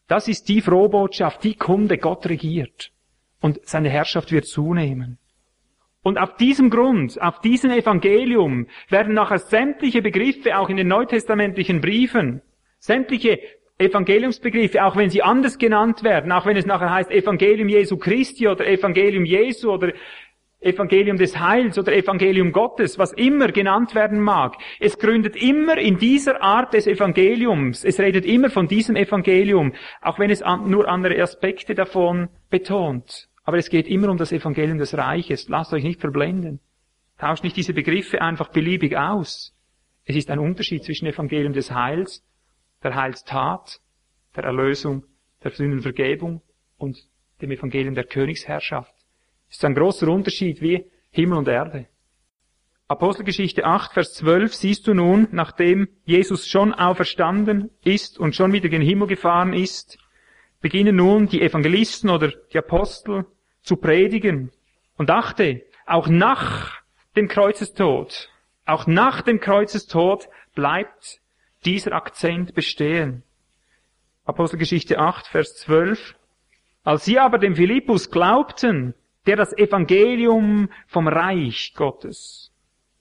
Das 0.07 0.29
ist 0.29 0.49
die 0.49 0.61
Frohbotschaft, 0.61 1.43
die 1.43 1.57
Kunde, 1.57 1.99
Gott 1.99 2.25
regiert. 2.29 2.93
Und 3.41 3.59
seine 3.65 3.91
Herrschaft 3.91 4.31
wird 4.31 4.47
zunehmen. 4.47 5.19
Und 6.05 6.19
auf 6.19 6.37
diesem 6.37 6.71
Grund, 6.71 7.21
auf 7.21 7.41
diesem 7.41 7.73
Evangelium 7.73 8.69
werden 8.91 9.13
nachher 9.13 9.41
sämtliche 9.41 10.03
Begriffe 10.03 10.57
auch 10.57 10.69
in 10.69 10.77
den 10.77 10.87
neutestamentlichen 10.87 11.81
Briefen, 11.81 12.43
sämtliche 12.79 13.41
Evangeliumsbegriffe, 13.81 14.85
auch 14.85 14.97
wenn 14.97 15.11
sie 15.11 15.23
anders 15.23 15.59
genannt 15.59 16.05
werden, 16.05 16.31
auch 16.33 16.47
wenn 16.47 16.57
es 16.57 16.67
nachher 16.67 16.91
heißt 16.91 17.11
Evangelium 17.11 17.69
Jesu 17.69 17.97
Christi 17.97 18.47
oder 18.47 18.67
Evangelium 18.67 19.25
Jesu 19.25 19.73
oder 19.73 19.93
Evangelium 20.61 21.17
des 21.17 21.41
Heils 21.41 21.79
oder 21.79 21.95
Evangelium 21.95 22.53
Gottes, 22.53 22.99
was 22.99 23.13
immer 23.15 23.49
genannt 23.51 23.95
werden 23.95 24.21
mag. 24.21 24.57
Es 24.79 24.99
gründet 24.99 25.35
immer 25.37 25.79
in 25.79 25.97
dieser 25.97 26.43
Art 26.43 26.75
des 26.75 26.87
Evangeliums. 26.87 27.83
Es 27.83 27.99
redet 27.99 28.27
immer 28.27 28.51
von 28.51 28.69
diesem 28.69 28.95
Evangelium, 28.97 29.73
auch 30.03 30.19
wenn 30.19 30.29
es 30.29 30.45
nur 30.67 30.87
andere 30.87 31.21
Aspekte 31.23 31.75
davon 31.75 32.29
betont. 32.51 33.29
Aber 33.45 33.57
es 33.57 33.71
geht 33.71 33.89
immer 33.89 34.11
um 34.11 34.19
das 34.19 34.33
Evangelium 34.33 34.77
des 34.77 34.97
Reiches. 34.97 35.49
Lasst 35.49 35.73
euch 35.73 35.83
nicht 35.83 36.01
verblenden. 36.01 36.61
Tauscht 37.17 37.43
nicht 37.43 37.57
diese 37.57 37.73
Begriffe 37.73 38.21
einfach 38.21 38.49
beliebig 38.49 38.99
aus. 38.99 39.57
Es 40.05 40.17
ist 40.17 40.31
ein 40.31 40.39
Unterschied 40.39 40.85
zwischen 40.85 41.07
Evangelium 41.07 41.55
des 41.55 41.73
Heils, 41.73 42.23
der 42.83 42.95
Heilstat, 42.95 43.81
der 44.37 44.45
Erlösung, 44.45 45.05
der 45.43 45.51
Sündenvergebung 45.51 46.43
und 46.79 46.99
dem 47.41 47.51
Evangelium 47.51 47.95
der 47.95 48.05
Königsherrschaft. 48.05 48.95
Es 49.49 49.57
ist 49.57 49.65
ein 49.65 49.75
großer 49.75 50.09
Unterschied 50.09 50.61
wie 50.61 50.85
Himmel 51.11 51.39
und 51.39 51.49
Erde. 51.49 51.87
Apostelgeschichte 52.89 53.65
8, 53.65 53.93
Vers 53.93 54.15
12 54.15 54.55
siehst 54.55 54.87
du 54.87 54.95
nun, 54.95 55.29
nachdem 55.31 55.89
Jesus 56.05 56.49
schon 56.49 56.75
auferstanden 56.75 57.71
ist 57.85 58.19
und 58.19 58.35
schon 58.35 58.53
wieder 58.53 58.69
gen 58.69 58.83
Himmel 58.83 59.07
gefahren 59.07 59.53
ist, 59.53 59.99
beginnen 60.61 60.97
nun 60.97 61.29
die 61.29 61.41
Evangelisten 61.41 62.11
oder 62.11 62.33
die 62.53 62.59
Apostel 62.59 63.27
zu 63.63 63.77
predigen. 63.77 64.51
Und 64.97 65.11
achte, 65.11 65.63
auch 65.87 66.09
nach 66.09 66.81
dem 67.17 67.29
Kreuzestod, 67.29 68.29
auch 68.67 68.87
nach 68.87 69.23
dem 69.23 69.41
Kreuzestod 69.41 70.29
bleibt 70.55 71.21
dieser 71.65 71.93
Akzent 71.93 72.55
bestehen. 72.55 73.23
Apostelgeschichte 74.25 74.99
8, 74.99 75.27
Vers 75.27 75.57
12. 75.57 76.15
Als 76.85 77.05
sie 77.05 77.19
aber 77.19 77.39
dem 77.39 77.57
Philippus 77.57 78.11
glaubten, 78.11 78.95
der 79.27 79.37
das 79.37 79.53
Evangelium 79.57 80.71
vom 80.87 81.09
Reich 81.09 81.75
Gottes, 81.75 82.53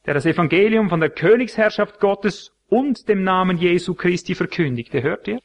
der 0.06 0.14
das 0.14 0.26
Evangelium 0.26 0.90
von 0.90 1.00
der 1.00 1.10
Königsherrschaft 1.10 2.00
Gottes 2.00 2.52
und 2.68 3.08
dem 3.08 3.24
Namen 3.24 3.58
Jesu 3.58 3.94
Christi 3.94 4.36
verkündigte, 4.36 5.02
hört 5.02 5.28
ihr? 5.28 5.40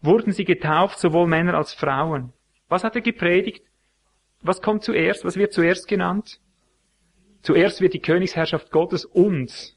Wurden 0.00 0.32
sie 0.32 0.44
getauft, 0.44 0.98
sowohl 0.98 1.26
Männer 1.26 1.54
als 1.54 1.74
Frauen. 1.74 2.32
Was 2.68 2.84
hat 2.84 2.96
er 2.96 3.02
gepredigt? 3.02 3.64
Was 4.42 4.60
kommt 4.60 4.82
zuerst? 4.82 5.24
Was 5.24 5.36
wird 5.36 5.52
zuerst 5.52 5.88
genannt? 5.88 6.40
Zuerst 7.42 7.80
wird 7.80 7.94
die 7.94 8.00
Königsherrschaft 8.00 8.70
Gottes 8.70 9.04
und 9.04 9.76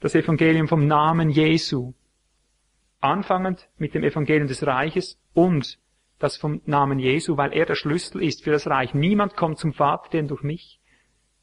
das 0.00 0.14
Evangelium 0.14 0.68
vom 0.68 0.86
Namen 0.86 1.30
Jesu. 1.30 1.94
Anfangend 3.00 3.68
mit 3.78 3.94
dem 3.94 4.04
Evangelium 4.04 4.48
des 4.48 4.66
Reiches 4.66 5.18
und 5.34 5.78
das 6.18 6.36
vom 6.36 6.60
Namen 6.66 6.98
Jesu, 6.98 7.36
weil 7.36 7.52
er 7.52 7.66
der 7.66 7.76
Schlüssel 7.76 8.22
ist 8.22 8.44
für 8.44 8.50
das 8.50 8.66
Reich. 8.66 8.92
Niemand 8.94 9.36
kommt 9.36 9.58
zum 9.58 9.72
Vater 9.72 10.10
denn 10.10 10.28
durch 10.28 10.42
mich. 10.42 10.80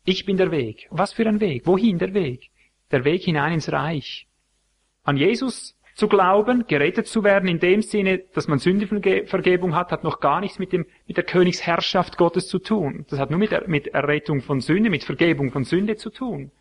Ich 0.04 0.26
bin 0.26 0.38
der 0.38 0.52
Weg. 0.52 0.88
Was 0.92 1.14
für 1.14 1.26
ein 1.28 1.40
Weg? 1.40 1.66
Wohin 1.66 1.98
der 1.98 2.14
Weg? 2.14 2.52
Der 2.92 3.06
Weg 3.06 3.24
hinein 3.24 3.54
ins 3.54 3.72
Reich. 3.72 4.28
An 5.04 5.18
Jesus 5.18 5.78
zu 5.96 6.10
glauben, 6.10 6.68
gerettet 6.68 7.08
zu 7.08 7.24
werden, 7.24 7.48
in 7.48 7.60
dem 7.60 7.82
Sinne, 7.82 8.20
dass 8.34 8.50
man 8.50 8.60
Sündenvergebung 8.60 9.76
hat, 9.76 9.92
hat 9.92 10.04
noch 10.04 10.20
gar 10.20 10.42
nichts 10.42 10.60
mit 10.60 10.74
dem, 10.74 10.86
mit 11.08 11.16
der 11.16 11.24
Königsherrschaft 11.24 12.18
Gottes 12.18 12.50
zu 12.50 12.60
tun. 12.60 13.06
Das 13.10 13.18
hat 13.18 13.30
nur 13.30 13.40
mit, 13.40 13.68
mit 13.68 13.88
Errettung 13.88 14.42
von 14.42 14.60
Sünde, 14.60 14.90
mit 14.90 15.06
Vergebung 15.06 15.52
von 15.52 15.64
Sünde 15.64 15.96
zu 15.96 16.10
tun. 16.10 16.52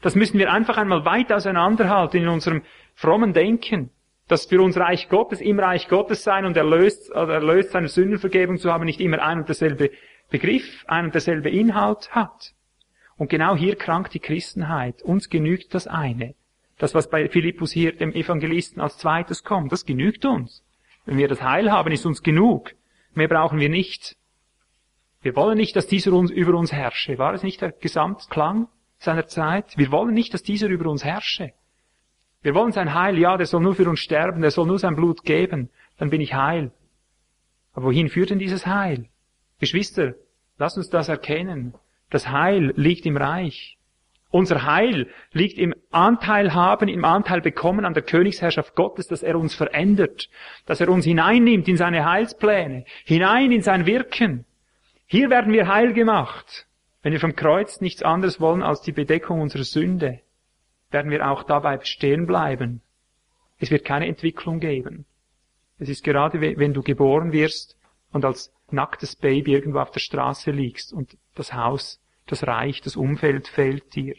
Das 0.00 0.14
müssen 0.14 0.38
wir 0.38 0.52
einfach 0.52 0.78
einmal 0.78 1.04
weit 1.04 1.32
auseinanderhalten 1.32 2.22
in 2.22 2.28
unserem 2.28 2.62
frommen 2.94 3.34
Denken 3.34 3.90
dass 4.28 4.46
für 4.46 4.60
uns 4.60 4.76
Reich 4.76 5.08
Gottes 5.08 5.40
im 5.40 5.58
Reich 5.58 5.88
Gottes 5.88 6.22
sein 6.22 6.44
und 6.44 6.56
erlöst, 6.56 7.14
also 7.14 7.32
erlöst 7.32 7.70
seine 7.70 7.88
Sündenvergebung 7.88 8.58
zu 8.58 8.72
haben, 8.72 8.84
nicht 8.84 9.00
immer 9.00 9.20
ein 9.20 9.38
und 9.38 9.48
derselbe 9.48 9.90
Begriff, 10.30 10.84
ein 10.86 11.06
und 11.06 11.14
derselbe 11.14 11.50
Inhalt 11.50 12.10
hat. 12.14 12.52
Und 13.16 13.30
genau 13.30 13.56
hier 13.56 13.74
krankt 13.76 14.14
die 14.14 14.20
Christenheit. 14.20 15.02
Uns 15.02 15.28
genügt 15.28 15.74
das 15.74 15.86
eine. 15.86 16.34
Das, 16.78 16.94
was 16.94 17.10
bei 17.10 17.28
Philippus 17.28 17.72
hier, 17.72 17.96
dem 17.96 18.12
Evangelisten, 18.12 18.80
als 18.80 18.98
zweites 18.98 19.42
kommt, 19.42 19.72
das 19.72 19.84
genügt 19.84 20.24
uns. 20.24 20.64
Wenn 21.06 21.18
wir 21.18 21.26
das 21.26 21.42
Heil 21.42 21.72
haben, 21.72 21.90
ist 21.90 22.06
uns 22.06 22.22
genug. 22.22 22.74
Mehr 23.14 23.28
brauchen 23.28 23.58
wir 23.58 23.68
nicht. 23.68 24.16
Wir 25.22 25.34
wollen 25.34 25.56
nicht, 25.56 25.74
dass 25.74 25.88
dieser 25.88 26.12
uns 26.12 26.30
über 26.30 26.54
uns 26.54 26.72
herrsche. 26.72 27.18
War 27.18 27.34
es 27.34 27.42
nicht 27.42 27.60
der 27.60 27.72
Gesamtklang 27.72 28.68
seiner 28.98 29.26
Zeit? 29.26 29.76
Wir 29.76 29.90
wollen 29.90 30.14
nicht, 30.14 30.32
dass 30.34 30.42
dieser 30.44 30.68
über 30.68 30.88
uns 30.88 31.04
herrsche. 31.04 31.52
Wir 32.42 32.54
wollen 32.54 32.72
sein 32.72 32.94
Heil, 32.94 33.18
ja, 33.18 33.36
der 33.36 33.46
soll 33.46 33.60
nur 33.60 33.74
für 33.74 33.88
uns 33.88 33.98
sterben, 34.00 34.42
der 34.42 34.52
soll 34.52 34.66
nur 34.66 34.78
sein 34.78 34.94
Blut 34.94 35.24
geben, 35.24 35.70
dann 35.98 36.10
bin 36.10 36.20
ich 36.20 36.34
heil. 36.34 36.70
Aber 37.72 37.86
wohin 37.86 38.08
führt 38.08 38.30
denn 38.30 38.38
dieses 38.38 38.66
Heil? 38.66 39.06
Geschwister, 39.58 40.14
lasst 40.56 40.76
uns 40.76 40.88
das 40.88 41.08
erkennen. 41.08 41.74
Das 42.10 42.28
Heil 42.28 42.72
liegt 42.76 43.06
im 43.06 43.16
Reich. 43.16 43.76
Unser 44.30 44.64
Heil 44.64 45.08
liegt 45.32 45.58
im 45.58 45.74
Anteil 45.90 46.54
haben, 46.54 46.88
im 46.88 47.04
Anteil 47.04 47.40
bekommen 47.40 47.84
an 47.84 47.94
der 47.94 48.02
Königsherrschaft 48.02 48.74
Gottes, 48.74 49.08
dass 49.08 49.22
er 49.22 49.36
uns 49.36 49.54
verändert, 49.54 50.28
dass 50.66 50.80
er 50.80 50.90
uns 50.90 51.06
hineinnimmt 51.06 51.66
in 51.66 51.76
seine 51.76 52.04
Heilspläne, 52.04 52.84
hinein 53.04 53.50
in 53.52 53.62
sein 53.62 53.86
Wirken. 53.86 54.44
Hier 55.06 55.30
werden 55.30 55.52
wir 55.52 55.66
heil 55.66 55.92
gemacht, 55.94 56.66
wenn 57.02 57.12
wir 57.12 57.20
vom 57.20 57.34
Kreuz 57.34 57.80
nichts 57.80 58.02
anderes 58.02 58.38
wollen 58.38 58.62
als 58.62 58.82
die 58.82 58.92
Bedeckung 58.92 59.40
unserer 59.40 59.64
Sünde 59.64 60.20
werden 60.90 61.10
wir 61.10 61.30
auch 61.30 61.42
dabei 61.42 61.78
stehen 61.84 62.26
bleiben. 62.26 62.80
Es 63.58 63.70
wird 63.70 63.84
keine 63.84 64.06
Entwicklung 64.06 64.60
geben. 64.60 65.04
Es 65.78 65.88
ist 65.88 66.04
gerade, 66.04 66.40
wenn 66.40 66.74
du 66.74 66.82
geboren 66.82 67.32
wirst 67.32 67.76
und 68.12 68.24
als 68.24 68.52
nacktes 68.70 69.16
Baby 69.16 69.52
irgendwo 69.52 69.78
auf 69.78 69.90
der 69.90 70.00
Straße 70.00 70.50
liegst 70.50 70.92
und 70.92 71.16
das 71.34 71.52
Haus, 71.52 72.00
das 72.26 72.46
Reich, 72.46 72.80
das 72.80 72.96
Umfeld 72.96 73.48
fehlt 73.48 73.94
dir. 73.94 74.14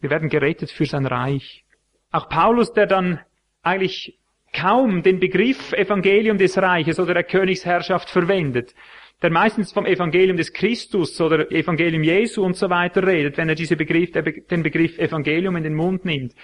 Wir 0.00 0.10
werden 0.10 0.28
gerettet 0.28 0.70
für 0.70 0.86
sein 0.86 1.06
Reich. 1.06 1.64
Auch 2.10 2.28
Paulus, 2.28 2.72
der 2.72 2.86
dann 2.86 3.20
eigentlich 3.62 4.18
kaum 4.52 5.02
den 5.02 5.18
Begriff 5.20 5.72
Evangelium 5.72 6.36
des 6.36 6.58
Reiches 6.58 6.98
oder 6.98 7.14
der 7.14 7.24
Königsherrschaft 7.24 8.10
verwendet, 8.10 8.74
der 9.22 9.30
meistens 9.30 9.72
vom 9.72 9.86
Evangelium 9.86 10.36
des 10.36 10.52
Christus 10.52 11.20
oder 11.20 11.50
Evangelium 11.52 12.02
Jesu 12.02 12.44
und 12.44 12.56
so 12.56 12.68
weiter 12.68 13.06
redet, 13.06 13.36
wenn 13.36 13.48
er 13.48 13.54
diese 13.54 13.76
Begriff, 13.76 14.10
den 14.12 14.62
Begriff 14.62 14.98
Evangelium 14.98 15.56
in 15.56 15.62
den 15.62 15.74
Mund 15.74 16.04
nimmt, 16.04 16.34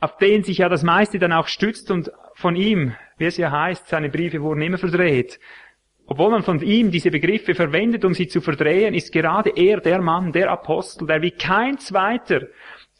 auf 0.00 0.16
den 0.18 0.42
sich 0.42 0.58
ja 0.58 0.68
das 0.68 0.82
meiste 0.82 1.18
dann 1.18 1.32
auch 1.32 1.46
stützt 1.46 1.90
und 1.90 2.10
von 2.34 2.56
ihm, 2.56 2.94
wie 3.16 3.26
es 3.26 3.36
ja 3.36 3.50
heißt, 3.50 3.88
seine 3.88 4.08
Briefe 4.08 4.42
wurden 4.42 4.62
immer 4.62 4.78
verdreht. 4.78 5.38
Obwohl 6.06 6.30
man 6.30 6.42
von 6.42 6.60
ihm 6.60 6.90
diese 6.90 7.10
Begriffe 7.10 7.54
verwendet, 7.54 8.04
um 8.04 8.12
sie 8.12 8.26
zu 8.26 8.40
verdrehen, 8.40 8.92
ist 8.92 9.12
gerade 9.12 9.50
er 9.56 9.80
der 9.80 10.02
Mann, 10.02 10.32
der 10.32 10.50
Apostel, 10.50 11.06
der 11.06 11.22
wie 11.22 11.30
kein 11.30 11.78
zweiter 11.78 12.48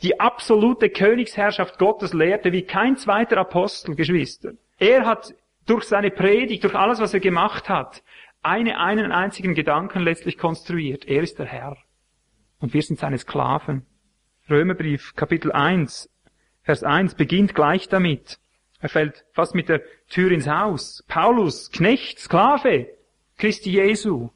die 0.02 0.18
absolute 0.18 0.88
Königsherrschaft 0.88 1.78
Gottes 1.78 2.12
lehrte, 2.12 2.52
wie 2.52 2.62
kein 2.62 2.96
zweiter 2.96 3.38
Apostel, 3.38 3.94
Geschwister. 3.94 4.52
Er 4.78 5.04
hat 5.04 5.35
durch 5.66 5.85
seine 5.85 6.11
Predigt, 6.11 6.64
durch 6.64 6.74
alles, 6.74 7.00
was 7.00 7.14
er 7.14 7.20
gemacht 7.20 7.68
hat, 7.68 8.02
eine, 8.44 8.78
einen 8.78 9.12
einzigen 9.12 9.54
Gedanken 9.54 10.00
letztlich 10.02 10.38
konstruiert. 10.38 11.07
Er 11.07 11.22
ist 11.22 11.38
der 11.38 11.46
Herr. 11.46 11.76
Und 12.59 12.74
wir 12.74 12.83
sind 12.83 12.98
seine 12.98 13.18
Sklaven. 13.18 13.87
Römerbrief, 14.48 15.14
Kapitel 15.16 15.52
1, 15.52 16.11
Vers 16.64 16.83
1 16.83 17.14
beginnt 17.14 17.54
gleich 17.54 17.88
damit. 17.88 18.38
Er 18.80 18.88
fällt 18.88 19.24
fast 19.33 19.54
mit 19.54 19.68
der 19.68 19.83
Tür 20.09 20.30
ins 20.30 20.48
Haus. 20.48 21.04
Paulus, 21.09 21.70
Knecht, 21.70 22.18
Sklave, 22.18 22.88
Christi 23.37 23.70
Jesu. 23.70 24.30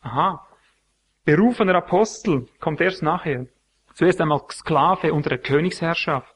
Aha. 0.00 0.46
Berufener 1.24 1.74
Apostel 1.74 2.48
kommt 2.60 2.80
erst 2.80 3.02
nachher. 3.02 3.46
Zuerst 3.94 4.20
einmal 4.20 4.42
Sklave 4.50 5.12
unter 5.12 5.30
der 5.30 5.38
Königsherrschaft. 5.38 6.34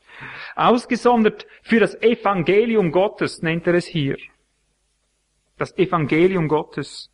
Ausgesondert 0.56 1.46
für 1.62 1.80
das 1.80 1.94
Evangelium 2.02 2.90
Gottes 2.90 3.42
nennt 3.42 3.66
er 3.66 3.74
es 3.74 3.86
hier. 3.86 4.16
Das 5.58 5.76
Evangelium 5.76 6.48
Gottes. 6.48 7.10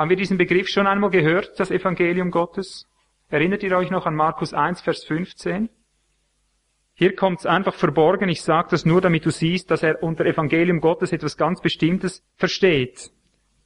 Haben 0.00 0.08
wir 0.08 0.16
diesen 0.16 0.38
Begriff 0.38 0.68
schon 0.68 0.86
einmal 0.86 1.10
gehört, 1.10 1.60
das 1.60 1.70
Evangelium 1.70 2.30
Gottes? 2.30 2.88
Erinnert 3.28 3.62
ihr 3.62 3.76
euch 3.76 3.90
noch 3.90 4.06
an 4.06 4.14
Markus 4.14 4.54
1, 4.54 4.80
Vers 4.80 5.04
15? 5.04 5.68
Hier 6.94 7.14
kommt 7.14 7.40
es 7.40 7.44
einfach 7.44 7.74
verborgen. 7.74 8.30
Ich 8.30 8.40
sage 8.40 8.68
das 8.70 8.86
nur, 8.86 9.02
damit 9.02 9.26
du 9.26 9.30
siehst, 9.30 9.70
dass 9.70 9.82
er 9.82 10.02
unter 10.02 10.24
Evangelium 10.24 10.80
Gottes 10.80 11.12
etwas 11.12 11.36
ganz 11.36 11.60
Bestimmtes 11.60 12.26
versteht. 12.36 13.10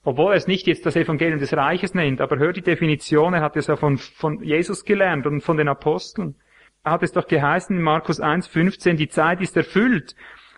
Obwohl 0.03 0.33
er 0.33 0.37
es 0.37 0.49
nicht 0.49 0.67
jetzt 0.67 0.85
das 0.85 0.97
Evangelium 0.97 1.39
des 1.39 1.53
Reiches 1.53 1.95
nennt, 1.95 2.21
aber 2.21 2.37
hör 2.37 2.53
die 2.53 2.63
Definition, 2.63 3.35
er 3.35 3.43
hat 3.43 3.57
es 3.57 3.69
ja 3.69 3.77
von, 3.77 3.99
von 3.99 4.43
Jesus 4.43 4.85
gelernt 4.85 5.27
und 5.27 5.41
von 5.41 5.57
den 5.57 5.69
Aposteln. 5.69 6.35
Er 6.83 6.91
hat 6.91 7.05
es 7.05 7.13
doch 7.13 7.29
geheißen 7.29 7.77
in 7.77 7.83
Markus 7.83 8.19
1, 8.19 8.49
15, 8.49 8.97
die 8.97 9.09
Zeit 9.09 9.41
ist 9.41 9.57
erfüllt 9.57 10.17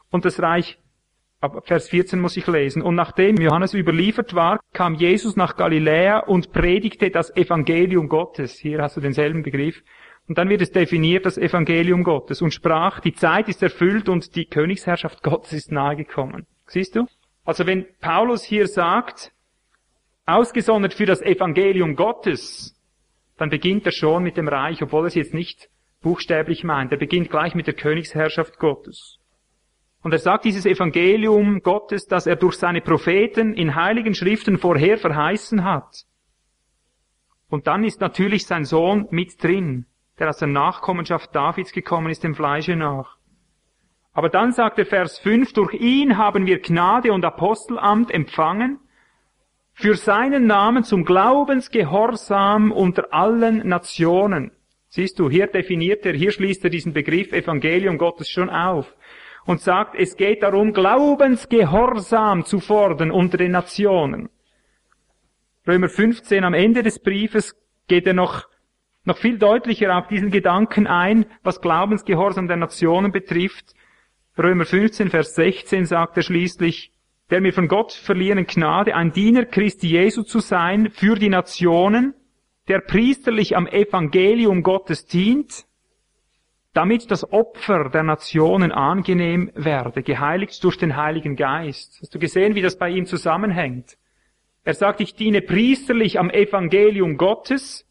und 0.08 0.24
das 0.24 0.40
Reich 0.40 0.78
Ab 1.40 1.66
Vers 1.66 1.90
14 1.90 2.18
muss 2.18 2.36
ich 2.36 2.46
lesen. 2.46 2.82
Und 2.82 2.94
nachdem 2.94 3.36
Johannes 3.36 3.74
überliefert 3.74 4.34
war, 4.34 4.58
kam 4.72 4.94
Jesus 4.94 5.36
nach 5.36 5.56
Galiläa 5.56 6.20
und 6.20 6.52
predigte 6.52 7.10
das 7.10 7.34
Evangelium 7.36 8.08
Gottes. 8.08 8.58
Hier 8.58 8.80
hast 8.80 8.96
du 8.96 9.00
denselben 9.00 9.42
Begriff. 9.42 9.82
Und 10.28 10.38
dann 10.38 10.48
wird 10.48 10.62
es 10.62 10.72
definiert, 10.72 11.24
das 11.24 11.38
Evangelium 11.38 12.02
Gottes, 12.02 12.42
und 12.42 12.52
sprach, 12.52 13.00
die 13.00 13.14
Zeit 13.14 13.48
ist 13.48 13.62
erfüllt 13.62 14.08
und 14.08 14.34
die 14.34 14.46
Königsherrschaft 14.46 15.22
Gottes 15.22 15.52
ist 15.52 15.70
nahegekommen. 15.70 16.46
Siehst 16.66 16.96
du? 16.96 17.06
Also 17.44 17.66
wenn 17.66 17.86
Paulus 18.00 18.42
hier 18.42 18.66
sagt, 18.66 19.32
ausgesondert 20.24 20.94
für 20.94 21.06
das 21.06 21.22
Evangelium 21.22 21.94
Gottes, 21.94 22.74
dann 23.38 23.50
beginnt 23.50 23.86
er 23.86 23.92
schon 23.92 24.24
mit 24.24 24.36
dem 24.36 24.48
Reich, 24.48 24.82
obwohl 24.82 25.04
er 25.04 25.08
es 25.08 25.14
jetzt 25.14 25.34
nicht 25.34 25.68
buchstäblich 26.02 26.64
meint. 26.64 26.90
Er 26.90 26.98
beginnt 26.98 27.30
gleich 27.30 27.54
mit 27.54 27.68
der 27.68 27.74
Königsherrschaft 27.74 28.58
Gottes. 28.58 29.20
Und 30.06 30.12
er 30.12 30.20
sagt 30.20 30.44
dieses 30.44 30.66
Evangelium 30.66 31.64
Gottes, 31.64 32.06
das 32.06 32.28
er 32.28 32.36
durch 32.36 32.54
seine 32.54 32.80
Propheten 32.80 33.54
in 33.54 33.74
heiligen 33.74 34.14
Schriften 34.14 34.56
vorher 34.56 34.98
verheißen 34.98 35.64
hat. 35.64 36.04
Und 37.48 37.66
dann 37.66 37.82
ist 37.82 38.00
natürlich 38.00 38.46
sein 38.46 38.64
Sohn 38.64 39.08
mit 39.10 39.42
drin, 39.42 39.86
der 40.20 40.28
aus 40.28 40.36
der 40.38 40.46
Nachkommenschaft 40.46 41.34
Davids 41.34 41.72
gekommen 41.72 42.08
ist, 42.08 42.22
dem 42.22 42.36
Fleische 42.36 42.76
nach. 42.76 43.16
Aber 44.12 44.28
dann 44.28 44.52
sagt 44.52 44.78
der 44.78 44.86
Vers 44.86 45.18
5, 45.18 45.52
durch 45.54 45.74
ihn 45.74 46.16
haben 46.16 46.46
wir 46.46 46.60
Gnade 46.60 47.12
und 47.12 47.24
Apostelamt 47.24 48.12
empfangen, 48.12 48.78
für 49.72 49.96
seinen 49.96 50.46
Namen 50.46 50.84
zum 50.84 51.04
Glaubensgehorsam 51.04 52.70
unter 52.70 53.12
allen 53.12 53.68
Nationen. 53.68 54.52
Siehst 54.88 55.18
du, 55.18 55.28
hier 55.28 55.48
definiert 55.48 56.06
er, 56.06 56.14
hier 56.14 56.30
schließt 56.30 56.62
er 56.62 56.70
diesen 56.70 56.92
Begriff 56.92 57.32
Evangelium 57.32 57.98
Gottes 57.98 58.30
schon 58.30 58.48
auf 58.48 58.94
und 59.46 59.60
sagt, 59.60 59.94
es 59.94 60.16
geht 60.16 60.42
darum, 60.42 60.72
Glaubensgehorsam 60.72 62.44
zu 62.44 62.60
fordern 62.60 63.10
unter 63.10 63.38
den 63.38 63.52
Nationen. 63.52 64.28
Römer 65.66 65.88
15 65.88 66.44
am 66.44 66.54
Ende 66.54 66.82
des 66.82 66.98
Briefes 66.98 67.56
geht 67.88 68.06
er 68.06 68.14
noch, 68.14 68.48
noch 69.04 69.16
viel 69.16 69.38
deutlicher 69.38 69.96
auf 69.96 70.08
diesen 70.08 70.30
Gedanken 70.30 70.86
ein, 70.86 71.26
was 71.42 71.60
Glaubensgehorsam 71.60 72.48
der 72.48 72.56
Nationen 72.56 73.12
betrifft. 73.12 73.74
Römer 74.36 74.64
15, 74.64 75.10
Vers 75.10 75.34
16 75.34 75.86
sagt 75.86 76.16
er 76.16 76.22
schließlich, 76.22 76.92
der 77.30 77.40
mir 77.40 77.52
von 77.52 77.68
Gott 77.68 77.92
verliehenen 77.92 78.46
Gnade, 78.46 78.94
ein 78.94 79.12
Diener 79.12 79.44
Christi 79.44 79.88
Jesu 79.88 80.22
zu 80.22 80.40
sein 80.40 80.90
für 80.90 81.16
die 81.16 81.28
Nationen, 81.28 82.14
der 82.68 82.80
priesterlich 82.80 83.56
am 83.56 83.66
Evangelium 83.66 84.62
Gottes 84.62 85.06
dient, 85.06 85.65
damit 86.76 87.10
das 87.10 87.32
Opfer 87.32 87.88
der 87.88 88.02
Nationen 88.02 88.70
angenehm 88.70 89.50
werde, 89.54 90.02
geheiligt 90.02 90.62
durch 90.62 90.76
den 90.76 90.94
Heiligen 90.94 91.34
Geist. 91.34 91.98
Hast 92.02 92.14
du 92.14 92.18
gesehen, 92.18 92.54
wie 92.54 92.60
das 92.60 92.76
bei 92.76 92.90
ihm 92.90 93.06
zusammenhängt? 93.06 93.96
Er 94.62 94.74
sagt, 94.74 95.00
ich 95.00 95.14
diene 95.14 95.40
priesterlich 95.40 96.18
am 96.18 96.28
Evangelium 96.28 97.16
Gottes 97.16 97.86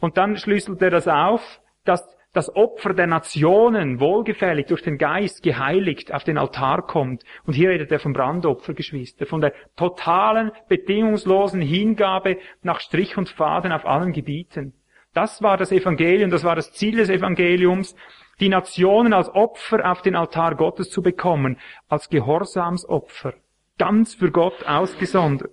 und 0.00 0.16
dann 0.16 0.38
schlüsselt 0.38 0.80
er 0.80 0.88
das 0.88 1.06
auf, 1.06 1.60
dass 1.84 2.16
das 2.32 2.54
Opfer 2.54 2.94
der 2.94 3.06
Nationen 3.06 4.00
wohlgefällig 4.00 4.66
durch 4.66 4.82
den 4.82 4.96
Geist 4.96 5.42
geheiligt 5.42 6.14
auf 6.14 6.24
den 6.24 6.38
Altar 6.38 6.86
kommt. 6.86 7.24
Und 7.44 7.54
hier 7.54 7.70
redet 7.70 7.92
er 7.92 7.98
vom 7.98 8.14
Brandopfer, 8.14 8.72
Geschwister, 8.72 9.26
von 9.26 9.42
der 9.42 9.52
totalen, 9.76 10.52
bedingungslosen 10.68 11.60
Hingabe 11.60 12.38
nach 12.62 12.80
Strich 12.80 13.18
und 13.18 13.28
Faden 13.28 13.72
auf 13.72 13.84
allen 13.84 14.12
Gebieten. 14.12 14.72
Das 15.14 15.42
war 15.42 15.56
das 15.56 15.72
Evangelium, 15.72 16.30
das 16.30 16.44
war 16.44 16.56
das 16.56 16.72
Ziel 16.72 16.96
des 16.96 17.08
Evangeliums, 17.08 17.94
die 18.40 18.48
Nationen 18.48 19.12
als 19.12 19.28
Opfer 19.28 19.90
auf 19.90 20.02
den 20.02 20.14
Altar 20.14 20.54
Gottes 20.54 20.90
zu 20.90 21.02
bekommen, 21.02 21.58
als 21.88 22.08
Gehorsamsopfer, 22.08 23.34
ganz 23.78 24.14
für 24.14 24.30
Gott 24.30 24.64
ausgesondert. 24.64 25.52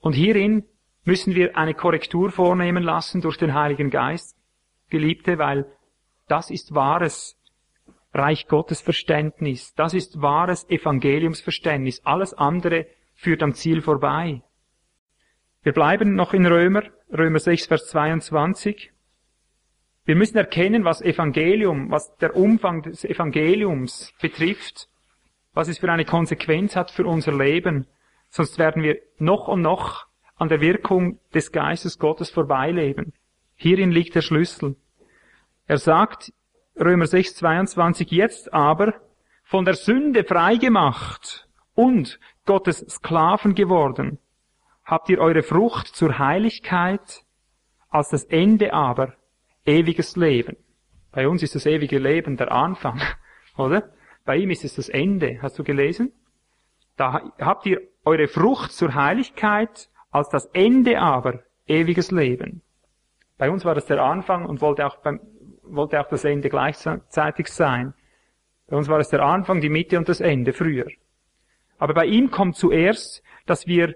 Und 0.00 0.12
hierin 0.12 0.64
müssen 1.04 1.34
wir 1.34 1.56
eine 1.56 1.74
Korrektur 1.74 2.30
vornehmen 2.30 2.82
lassen 2.82 3.20
durch 3.20 3.36
den 3.36 3.54
Heiligen 3.54 3.90
Geist, 3.90 4.36
Geliebte, 4.88 5.38
weil 5.38 5.66
das 6.28 6.50
ist 6.50 6.74
wahres 6.74 7.36
Reich 8.12 8.48
Gottes 8.48 8.80
Verständnis. 8.80 9.72
Das 9.74 9.94
ist 9.94 10.20
wahres 10.20 10.68
Evangeliumsverständnis. 10.68 12.04
Alles 12.04 12.34
andere 12.34 12.86
führt 13.14 13.42
am 13.42 13.54
Ziel 13.54 13.82
vorbei. 13.82 14.42
Wir 15.62 15.72
bleiben 15.72 16.14
noch 16.14 16.32
in 16.32 16.46
Römer, 16.46 16.82
Römer 17.12 17.40
6, 17.40 17.66
Vers 17.66 17.88
22. 17.88 18.92
Wir 20.04 20.14
müssen 20.14 20.36
erkennen, 20.36 20.84
was 20.84 21.02
Evangelium, 21.02 21.90
was 21.90 22.16
der 22.18 22.36
Umfang 22.36 22.82
des 22.82 23.04
Evangeliums 23.04 24.14
betrifft, 24.20 24.88
was 25.52 25.66
es 25.66 25.78
für 25.78 25.90
eine 25.90 26.04
Konsequenz 26.04 26.76
hat 26.76 26.92
für 26.92 27.06
unser 27.06 27.36
Leben. 27.36 27.88
Sonst 28.28 28.58
werden 28.60 28.84
wir 28.84 29.00
noch 29.18 29.48
und 29.48 29.60
noch 29.60 30.06
an 30.36 30.48
der 30.48 30.60
Wirkung 30.60 31.18
des 31.34 31.50
Geistes 31.50 31.98
Gottes 31.98 32.30
vorbeileben. 32.30 33.12
Hierin 33.56 33.90
liegt 33.90 34.14
der 34.14 34.22
Schlüssel. 34.22 34.76
Er 35.66 35.78
sagt, 35.78 36.32
Römer 36.78 37.06
6, 37.06 37.34
22, 37.34 38.08
jetzt 38.12 38.54
aber 38.54 38.94
von 39.42 39.64
der 39.64 39.74
Sünde 39.74 40.22
freigemacht 40.22 41.48
und 41.74 42.20
Gottes 42.46 42.86
Sklaven 42.88 43.56
geworden, 43.56 44.20
habt 44.90 45.08
ihr 45.08 45.20
eure 45.20 45.44
Frucht 45.44 45.86
zur 45.86 46.18
Heiligkeit, 46.18 47.24
als 47.90 48.08
das 48.08 48.24
Ende 48.24 48.72
aber 48.72 49.14
ewiges 49.64 50.16
Leben. 50.16 50.56
Bei 51.12 51.28
uns 51.28 51.44
ist 51.44 51.54
das 51.54 51.64
ewige 51.64 51.98
Leben 51.98 52.36
der 52.36 52.50
Anfang, 52.50 53.00
oder? 53.56 53.90
Bei 54.24 54.36
ihm 54.36 54.50
ist 54.50 54.64
es 54.64 54.74
das 54.74 54.88
Ende. 54.88 55.38
Hast 55.40 55.58
du 55.58 55.64
gelesen? 55.64 56.12
Da 56.96 57.32
habt 57.40 57.66
ihr 57.66 57.80
eure 58.04 58.26
Frucht 58.26 58.72
zur 58.72 58.94
Heiligkeit, 58.94 59.88
als 60.10 60.28
das 60.28 60.46
Ende 60.46 60.98
aber 60.98 61.44
ewiges 61.66 62.10
Leben. 62.10 62.62
Bei 63.38 63.48
uns 63.48 63.64
war 63.64 63.76
das 63.76 63.86
der 63.86 64.02
Anfang 64.02 64.44
und 64.44 64.60
wollte 64.60 64.86
auch, 64.86 64.96
beim, 64.96 65.20
wollte 65.62 66.00
auch 66.00 66.08
das 66.08 66.24
Ende 66.24 66.50
gleichzeitig 66.50 67.46
sein. 67.48 67.94
Bei 68.66 68.76
uns 68.76 68.88
war 68.88 68.98
es 68.98 69.08
der 69.08 69.22
Anfang, 69.22 69.60
die 69.60 69.68
Mitte 69.68 69.96
und 69.98 70.08
das 70.08 70.20
Ende 70.20 70.52
früher. 70.52 70.86
Aber 71.78 71.94
bei 71.94 72.06
ihm 72.06 72.30
kommt 72.30 72.56
zuerst, 72.56 73.22
dass 73.46 73.66
wir 73.66 73.94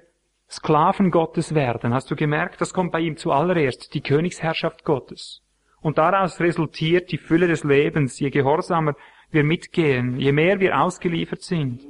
Sklaven 0.48 1.10
Gottes 1.10 1.54
werden. 1.54 1.94
Hast 1.94 2.10
du 2.10 2.16
gemerkt, 2.16 2.60
das 2.60 2.72
kommt 2.72 2.92
bei 2.92 3.00
ihm 3.00 3.16
zuallererst, 3.16 3.94
die 3.94 4.00
Königsherrschaft 4.00 4.84
Gottes. 4.84 5.42
Und 5.80 5.98
daraus 5.98 6.40
resultiert 6.40 7.10
die 7.12 7.18
Fülle 7.18 7.46
des 7.46 7.64
Lebens, 7.64 8.20
je 8.20 8.30
gehorsamer 8.30 8.94
wir 9.30 9.44
mitgehen, 9.44 10.18
je 10.18 10.32
mehr 10.32 10.60
wir 10.60 10.80
ausgeliefert 10.80 11.42
sind. 11.42 11.82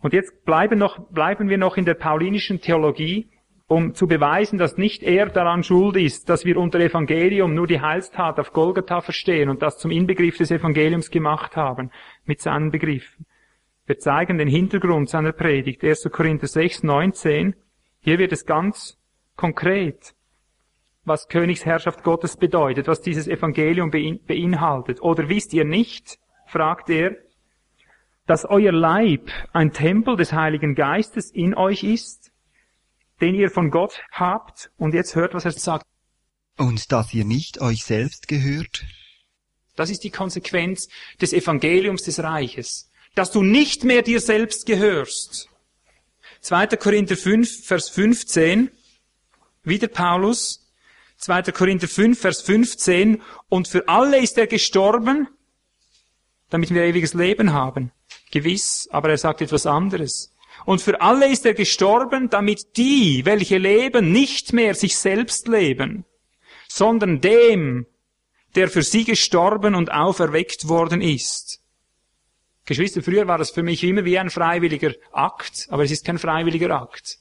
Und 0.00 0.12
jetzt 0.12 0.44
bleiben, 0.44 0.78
noch, 0.78 1.08
bleiben 1.10 1.48
wir 1.48 1.58
noch 1.58 1.76
in 1.76 1.84
der 1.84 1.94
paulinischen 1.94 2.60
Theologie 2.60 3.30
um 3.66 3.94
zu 3.94 4.06
beweisen, 4.06 4.58
dass 4.58 4.76
nicht 4.76 5.02
er 5.02 5.26
daran 5.26 5.62
schuld 5.62 5.96
ist, 5.96 6.28
dass 6.28 6.44
wir 6.44 6.58
unter 6.58 6.80
Evangelium 6.80 7.54
nur 7.54 7.66
die 7.66 7.80
Heilstat 7.80 8.38
auf 8.38 8.52
Golgatha 8.52 9.00
verstehen 9.00 9.48
und 9.48 9.62
das 9.62 9.78
zum 9.78 9.90
Inbegriff 9.90 10.36
des 10.36 10.50
Evangeliums 10.50 11.10
gemacht 11.10 11.56
haben, 11.56 11.90
mit 12.24 12.40
seinen 12.40 12.70
Begriffen. 12.70 13.26
Wir 13.86 13.98
zeigen 13.98 14.38
den 14.38 14.48
Hintergrund 14.48 15.08
seiner 15.08 15.32
Predigt, 15.32 15.82
1. 15.82 16.10
Korinther 16.12 16.46
6, 16.46 16.82
19. 16.84 17.54
Hier 18.04 18.18
wird 18.18 18.32
es 18.32 18.44
ganz 18.44 18.98
konkret, 19.34 20.14
was 21.04 21.26
Königsherrschaft 21.28 22.02
Gottes 22.02 22.36
bedeutet, 22.36 22.86
was 22.86 23.00
dieses 23.00 23.26
Evangelium 23.26 23.90
beinhaltet. 23.90 25.00
Oder 25.00 25.30
wisst 25.30 25.54
ihr 25.54 25.64
nicht, 25.64 26.18
fragt 26.46 26.90
er, 26.90 27.16
dass 28.26 28.44
euer 28.44 28.72
Leib 28.72 29.30
ein 29.54 29.72
Tempel 29.72 30.16
des 30.16 30.34
Heiligen 30.34 30.74
Geistes 30.74 31.30
in 31.30 31.54
euch 31.54 31.82
ist, 31.82 32.30
den 33.22 33.34
ihr 33.34 33.50
von 33.50 33.70
Gott 33.70 34.02
habt. 34.12 34.70
Und 34.76 34.92
jetzt 34.92 35.14
hört, 35.14 35.32
was 35.32 35.46
er 35.46 35.52
sagt. 35.52 35.86
Und 36.58 36.92
dass 36.92 37.14
ihr 37.14 37.24
nicht 37.24 37.62
euch 37.62 37.84
selbst 37.84 38.28
gehört. 38.28 38.84
Das 39.76 39.88
ist 39.88 40.04
die 40.04 40.10
Konsequenz 40.10 40.88
des 41.22 41.32
Evangeliums 41.32 42.02
des 42.02 42.22
Reiches. 42.22 42.90
Dass 43.14 43.32
du 43.32 43.42
nicht 43.42 43.84
mehr 43.84 44.02
dir 44.02 44.20
selbst 44.20 44.66
gehörst. 44.66 45.48
2. 46.44 46.76
Korinther 46.76 47.16
5, 47.16 47.64
Vers 47.64 47.88
15. 47.88 48.70
Wieder 49.62 49.88
Paulus. 49.88 50.70
2. 51.16 51.42
Korinther 51.52 51.88
5, 51.88 52.20
Vers 52.20 52.42
15. 52.42 53.22
Und 53.48 53.66
für 53.66 53.88
alle 53.88 54.18
ist 54.18 54.36
er 54.36 54.46
gestorben, 54.46 55.26
damit 56.50 56.68
wir 56.68 56.82
ewiges 56.82 57.14
Leben 57.14 57.54
haben. 57.54 57.92
Gewiss, 58.30 58.86
aber 58.92 59.08
er 59.08 59.16
sagt 59.16 59.40
etwas 59.40 59.64
anderes. 59.64 60.34
Und 60.66 60.82
für 60.82 61.00
alle 61.00 61.32
ist 61.32 61.46
er 61.46 61.54
gestorben, 61.54 62.28
damit 62.28 62.76
die, 62.76 63.24
welche 63.24 63.56
leben, 63.56 64.12
nicht 64.12 64.52
mehr 64.52 64.74
sich 64.74 64.98
selbst 64.98 65.48
leben, 65.48 66.04
sondern 66.68 67.22
dem, 67.22 67.86
der 68.54 68.68
für 68.68 68.82
sie 68.82 69.04
gestorben 69.04 69.74
und 69.74 69.90
auferweckt 69.90 70.68
worden 70.68 71.00
ist. 71.00 71.63
Geschwister, 72.64 73.02
früher 73.02 73.26
war 73.26 73.38
das 73.38 73.50
für 73.50 73.62
mich 73.62 73.84
immer 73.84 74.04
wie 74.04 74.18
ein 74.18 74.30
freiwilliger 74.30 74.94
Akt, 75.12 75.66
aber 75.70 75.84
es 75.84 75.90
ist 75.90 76.04
kein 76.04 76.18
freiwilliger 76.18 76.70
Akt. 76.70 77.18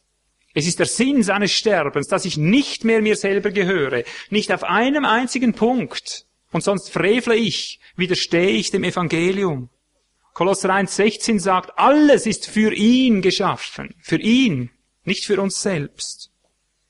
Es 0.54 0.68
ist 0.68 0.80
der 0.80 0.86
Sinn 0.86 1.24
seines 1.24 1.52
Sterbens, 1.52 2.08
dass 2.08 2.26
ich 2.26 2.38
nicht 2.38 2.84
mehr 2.84 3.02
mir 3.02 3.16
selber 3.16 3.52
gehöre, 3.52 4.04
nicht 4.30 4.52
auf 4.54 4.64
einem 4.64 5.04
einzigen 5.04 5.54
Punkt, 5.54 6.26
und 6.52 6.64
sonst 6.64 6.92
frevle 6.92 7.36
ich, 7.36 7.80
widerstehe 7.96 8.52
ich 8.52 8.70
dem 8.70 8.84
Evangelium. 8.84 9.70
Kolosser 10.34 10.70
1,16 10.70 11.40
sagt, 11.40 11.78
alles 11.78 12.26
ist 12.26 12.48
für 12.48 12.74
ihn 12.74 13.22
geschaffen. 13.22 13.96
Für 14.00 14.18
ihn, 14.18 14.70
nicht 15.04 15.26
für 15.26 15.42
uns 15.42 15.62
selbst. 15.62 16.32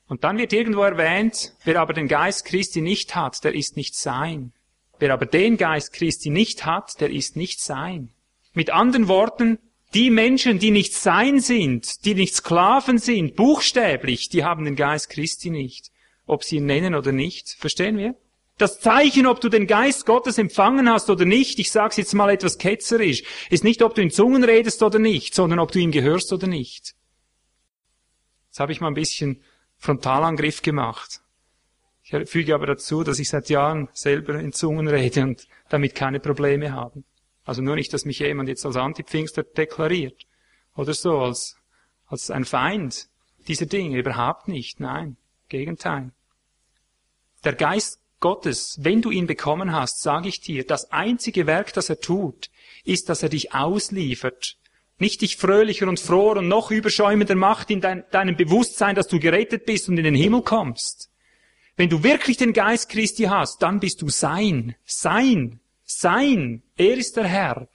Und 0.08 0.24
dann 0.24 0.38
wird 0.38 0.54
irgendwo 0.54 0.84
erwähnt, 0.84 1.54
wer 1.64 1.80
aber 1.80 1.94
den 1.94 2.08
Geist 2.08 2.46
Christi 2.46 2.82
nicht 2.82 3.16
hat, 3.16 3.44
der 3.44 3.56
ist 3.56 3.78
nicht 3.78 3.96
sein. 3.96 4.54
Wer 5.00 5.14
aber 5.14 5.26
den 5.26 5.58
Geist 5.58 5.94
Christi 5.94 6.30
nicht 6.30 6.66
hat, 6.66 7.00
der 7.00 7.10
ist 7.10 7.36
nicht 7.36 7.62
sein. 7.62 8.14
Mit 8.54 8.70
anderen 8.70 9.08
Worten, 9.08 9.58
Die 9.94 10.10
Menschen, 10.10 10.58
die 10.58 10.72
nicht 10.72 10.94
sein 10.94 11.40
sind, 11.40 12.04
die 12.06 12.16
nicht 12.16 12.34
Sklaven 12.34 12.98
sind, 12.98 13.36
buchstäblich, 13.36 14.28
die 14.28 14.44
haben 14.44 14.66
den 14.66 14.76
Geist 14.76 15.10
Christi 15.10 15.52
nicht. 15.52 15.92
Ob 16.26 16.44
sie 16.44 16.58
ihn 16.58 16.66
nennen 16.66 16.96
oder 16.96 17.12
nicht. 17.12 17.50
Verstehen 17.60 17.98
wir? 17.98 18.16
Das 18.58 18.80
Zeichen, 18.80 19.28
ob 19.28 19.40
du 19.40 19.50
den 19.50 19.68
Geist 19.68 20.06
Gottes 20.06 20.38
empfangen 20.38 20.90
hast 20.90 21.10
oder 21.10 21.26
nicht, 21.26 21.60
ich 21.60 21.72
sage 21.72 21.90
es 21.90 21.98
jetzt 21.98 22.14
mal 22.14 22.32
etwas 22.32 22.58
ketzerisch, 22.58 23.24
ist 23.50 23.64
nicht, 23.64 23.84
ob 23.84 23.94
du 23.94 24.02
in 24.02 24.10
Zungen 24.10 24.44
redest 24.44 24.82
oder 24.82 25.00
nicht, 25.00 25.36
sondern 25.36 25.60
ob 25.60 25.72
du 25.72 25.80
ihm 25.80 25.92
gehörst 25.92 26.34
oder 26.34 26.48
nicht. 26.48 26.96
Jetzt 28.48 28.60
habe 28.60 28.72
ich 28.72 28.82
mal 28.82 28.88
ein 28.88 28.94
bisschen 28.96 29.44
Frontalangriff 29.78 30.62
gemacht. 30.62 31.22
Ich 32.04 32.30
füge 32.30 32.56
aber 32.56 32.68
dazu, 32.68 33.04
dass 33.04 33.20
ich 33.20 33.30
seit 33.30 33.50
Jahren 33.50 33.90
selber 33.94 34.40
in 34.40 34.54
Zungen 34.54 34.88
rede 34.88 35.22
und 35.22 35.48
damit 35.70 35.94
keine 35.94 36.20
Probleme 36.20 36.72
habe. 36.72 37.04
Also 37.46 37.62
nur 37.62 37.76
nicht, 37.76 37.94
dass 37.94 38.06
mich 38.06 38.20
jemand 38.20 38.50
jetzt 38.50 38.66
als 38.66 38.76
Antipfingster 38.76 39.44
deklariert 39.44 40.26
oder 40.76 40.94
so, 40.94 41.20
als, 41.20 41.58
als 42.08 42.32
ein 42.32 42.46
Feind 42.46 43.10
dieser 43.48 43.66
Dinge. 43.66 43.98
Überhaupt 43.98 44.48
nicht. 44.48 44.80
Nein, 44.80 45.18
Gegenteil. 45.50 46.12
Der 47.44 47.54
Geist 47.54 48.00
Gottes, 48.20 48.78
wenn 48.80 49.02
du 49.02 49.12
ihn 49.12 49.28
bekommen 49.28 49.74
hast, 49.74 50.02
sage 50.02 50.30
ich 50.30 50.40
dir, 50.40 50.66
das 50.66 50.92
einzige 50.92 51.46
Werk, 51.46 51.74
das 51.74 51.90
er 51.90 52.00
tut, 52.00 52.50
ist, 52.86 53.10
dass 53.10 53.22
er 53.22 53.28
dich 53.28 53.54
ausliefert. 53.54 54.58
Nicht 54.98 55.22
dich 55.22 55.36
fröhlicher 55.36 55.90
und 55.90 56.00
froher 56.00 56.38
und 56.38 56.48
noch 56.48 56.72
überschäumender 56.72 57.36
macht 57.36 57.70
in 57.70 57.82
dein, 57.82 58.06
deinem 58.12 58.38
Bewusstsein, 58.38 58.96
dass 58.96 59.10
du 59.10 59.20
gerettet 59.20 59.66
bist 59.66 59.90
und 59.90 59.98
in 59.98 60.06
den 60.06 60.16
Himmel 60.16 60.42
kommst. 60.42 61.10
Wenn 61.76 61.90
du 61.90 62.04
wirklich 62.04 62.38
den 62.38 62.54
Geist 62.54 62.88
Christi 62.88 63.24
hast, 63.24 63.62
dann 63.62 63.82
bist 63.82 64.02
du 64.02 64.08
sein, 64.08 64.76
sein, 64.86 65.60
sein. 66.00 66.64
Er 66.76 66.98
ist 66.98 67.18
der 67.18 67.26
Herr. 67.26 67.68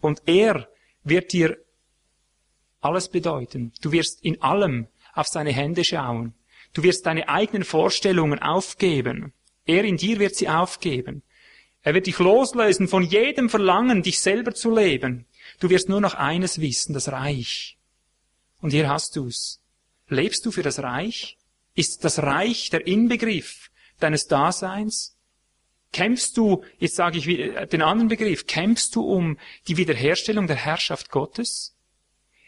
Und 0.00 0.22
er 0.26 0.68
wird 1.04 1.32
dir 1.32 1.58
alles 2.80 3.08
bedeuten. 3.08 3.72
Du 3.80 3.92
wirst 3.92 4.24
in 4.24 4.42
allem 4.42 4.88
auf 5.14 5.28
seine 5.28 5.52
Hände 5.52 5.84
schauen. 5.84 6.34
Du 6.72 6.82
wirst 6.82 7.06
deine 7.06 7.28
eigenen 7.28 7.64
Vorstellungen 7.64 8.38
aufgeben. 8.40 9.32
Er 9.66 9.84
in 9.84 9.96
dir 9.96 10.18
wird 10.18 10.34
sie 10.34 10.48
aufgeben. 10.48 11.22
Er 11.82 11.94
wird 11.94 12.06
dich 12.06 12.18
loslösen 12.18 12.88
von 12.88 13.02
jedem 13.02 13.48
Verlangen, 13.48 14.02
dich 14.02 14.20
selber 14.20 14.54
zu 14.54 14.74
leben. 14.74 15.26
Du 15.60 15.68
wirst 15.70 15.88
nur 15.88 16.00
noch 16.00 16.14
eines 16.14 16.60
wissen, 16.60 16.94
das 16.94 17.10
Reich. 17.10 17.78
Und 18.60 18.70
hier 18.70 18.88
hast 18.88 19.16
du's. 19.16 19.60
Lebst 20.08 20.46
du 20.46 20.50
für 20.52 20.62
das 20.62 20.78
Reich? 20.78 21.36
Ist 21.74 22.04
das 22.04 22.20
Reich 22.20 22.70
der 22.70 22.86
Inbegriff 22.86 23.70
deines 23.98 24.26
Daseins? 24.26 25.16
Kämpfst 25.92 26.36
du, 26.36 26.64
jetzt 26.78 26.96
sage 26.96 27.18
ich 27.18 27.26
den 27.68 27.82
anderen 27.82 28.08
Begriff, 28.08 28.46
kämpfst 28.46 28.96
du 28.96 29.02
um 29.02 29.38
die 29.68 29.76
Wiederherstellung 29.76 30.46
der 30.46 30.56
Herrschaft 30.56 31.10
Gottes? 31.10 31.76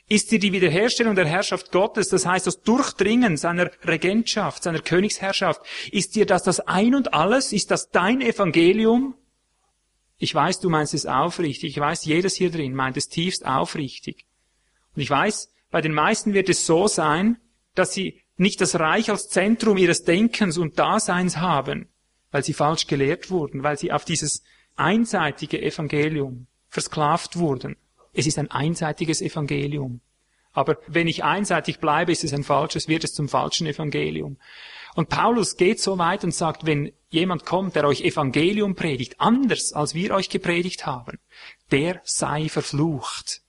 Ist 0.09 0.31
dir 0.31 0.39
die 0.39 0.53
Wiederherstellung 0.53 1.15
der 1.15 1.27
Herrschaft 1.27 1.71
Gottes, 1.71 2.09
das 2.09 2.27
heißt 2.27 2.47
das 2.47 2.61
Durchdringen 2.61 3.37
seiner 3.37 3.71
Regentschaft, 3.87 4.63
seiner 4.63 4.81
Königsherrschaft, 4.81 5.63
ist 5.93 6.15
dir 6.15 6.27
das 6.27 6.43
das 6.43 6.61
Ein 6.61 6.95
und 6.95 7.15
alles? 7.15 7.53
Ist 7.53 7.71
das 7.71 7.91
dein 7.91 8.21
Evangelium? 8.21 9.15
Ich 10.19 10.35
weiß, 10.35 10.61
du 10.61 10.69
meinst 10.69 10.95
es 10.95 11.07
aufrichtig. 11.07 11.71
Ich 11.71 11.81
weiß, 11.81 12.05
jedes 12.05 12.35
hier 12.35 12.51
drin 12.51 12.75
meint 12.75 12.97
es 12.97 13.09
tiefst 13.09 13.47
aufrichtig. 13.47 14.27
Und 14.95 15.03
ich 15.03 15.11
weiß, 15.11 15.51
bei 15.71 15.81
den 15.81 15.93
meisten 15.93 16.35
wird 16.35 16.49
es 16.49 16.67
so 16.67 16.87
sein, 16.87 17.39
dass 17.75 17.93
sie 17.95 18.23
nicht 18.37 18.61
das 18.61 18.79
Reich 18.79 19.11
als 19.11 19.29
Zentrum 19.29 19.77
ihres 19.77 20.05
Denkens 20.05 20.59
und 20.59 20.79
Daseins 20.79 21.39
haben, 21.39 21.89
weil 22.35 22.43
sie 22.43 22.53
falsch 22.53 22.89
gelehrt 22.89 23.31
wurden, 23.31 23.63
weil 23.63 23.79
sie 23.79 23.93
auf 23.93 24.05
dieses 24.05 24.43
einseitige 24.75 25.63
Evangelium 25.63 26.49
versklavt 26.69 27.37
wurden. 27.37 27.77
Es 28.13 28.27
ist 28.27 28.41
ein 28.41 28.51
einseitiges 28.51 29.23
Evangelium. 29.23 30.01
Aber 30.53 30.79
wenn 30.89 31.07
ich 31.07 31.23
einseitig 31.23 31.79
bleibe, 31.79 32.11
ist 32.11 32.25
es 32.25 32.35
ein 32.35 32.43
falsches, 32.43 32.89
wird 32.89 33.05
es 33.05 33.15
zum 33.15 33.29
falschen 33.29 33.69
Evangelium. 33.69 34.37
Und 34.97 35.11
Paulus 35.11 35.57
geht 35.57 35.79
so 35.79 35.97
weit 35.99 36.25
und 36.25 36.35
sagt, 36.35 36.67
wenn 36.67 36.91
jemand 37.09 37.47
kommt, 37.47 37.77
der 37.77 37.87
euch 37.87 38.01
Evangelium 38.01 38.75
predigt, 38.75 39.21
anders 39.21 39.73
als 39.73 39.95
wir 39.95 40.13
euch 40.13 40.29
gepredigt 40.29 40.87
haben, 40.87 41.21
der 41.71 42.01
sei 42.03 42.49
verflucht. 42.49 43.43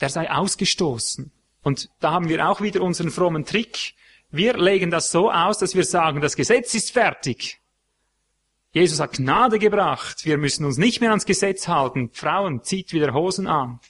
Der 0.00 0.10
sei 0.10 0.30
ausgestoßen. 0.30 1.32
Und 1.64 1.88
da 1.98 2.12
haben 2.12 2.28
wir 2.28 2.48
auch 2.48 2.60
wieder 2.60 2.82
unseren 2.82 3.10
frommen 3.10 3.44
Trick. 3.44 3.94
Wir 4.30 4.56
legen 4.56 4.92
das 4.92 5.10
so 5.10 5.28
aus, 5.28 5.58
dass 5.58 5.74
wir 5.74 5.84
sagen, 5.84 6.20
das 6.20 6.36
Gesetz 6.36 6.72
ist 6.74 6.92
fertig. 6.92 7.58
Jesus 8.72 9.00
hat 9.00 9.12
Gnade 9.12 9.58
gebracht. 9.58 10.24
Wir 10.24 10.38
müssen 10.38 10.64
uns 10.64 10.78
nicht 10.78 11.00
mehr 11.00 11.10
ans 11.10 11.26
Gesetz 11.26 11.68
halten. 11.68 12.10
Frauen, 12.12 12.62
zieht 12.64 12.92
wieder 12.92 13.12
Hosen 13.12 13.46
an. 13.46 13.80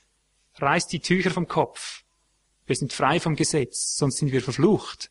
Reißt 0.57 0.93
die 0.93 1.01
Tücher 1.01 1.31
vom 1.31 1.47
Kopf. 1.47 2.03
Wir 2.67 2.77
sind 2.77 2.93
frei 2.93 3.21
vom 3.21 3.37
Gesetz, 3.37 3.97
sonst 3.97 4.19
sind 4.19 4.33
wir 4.33 4.43
verflucht. 4.43 5.11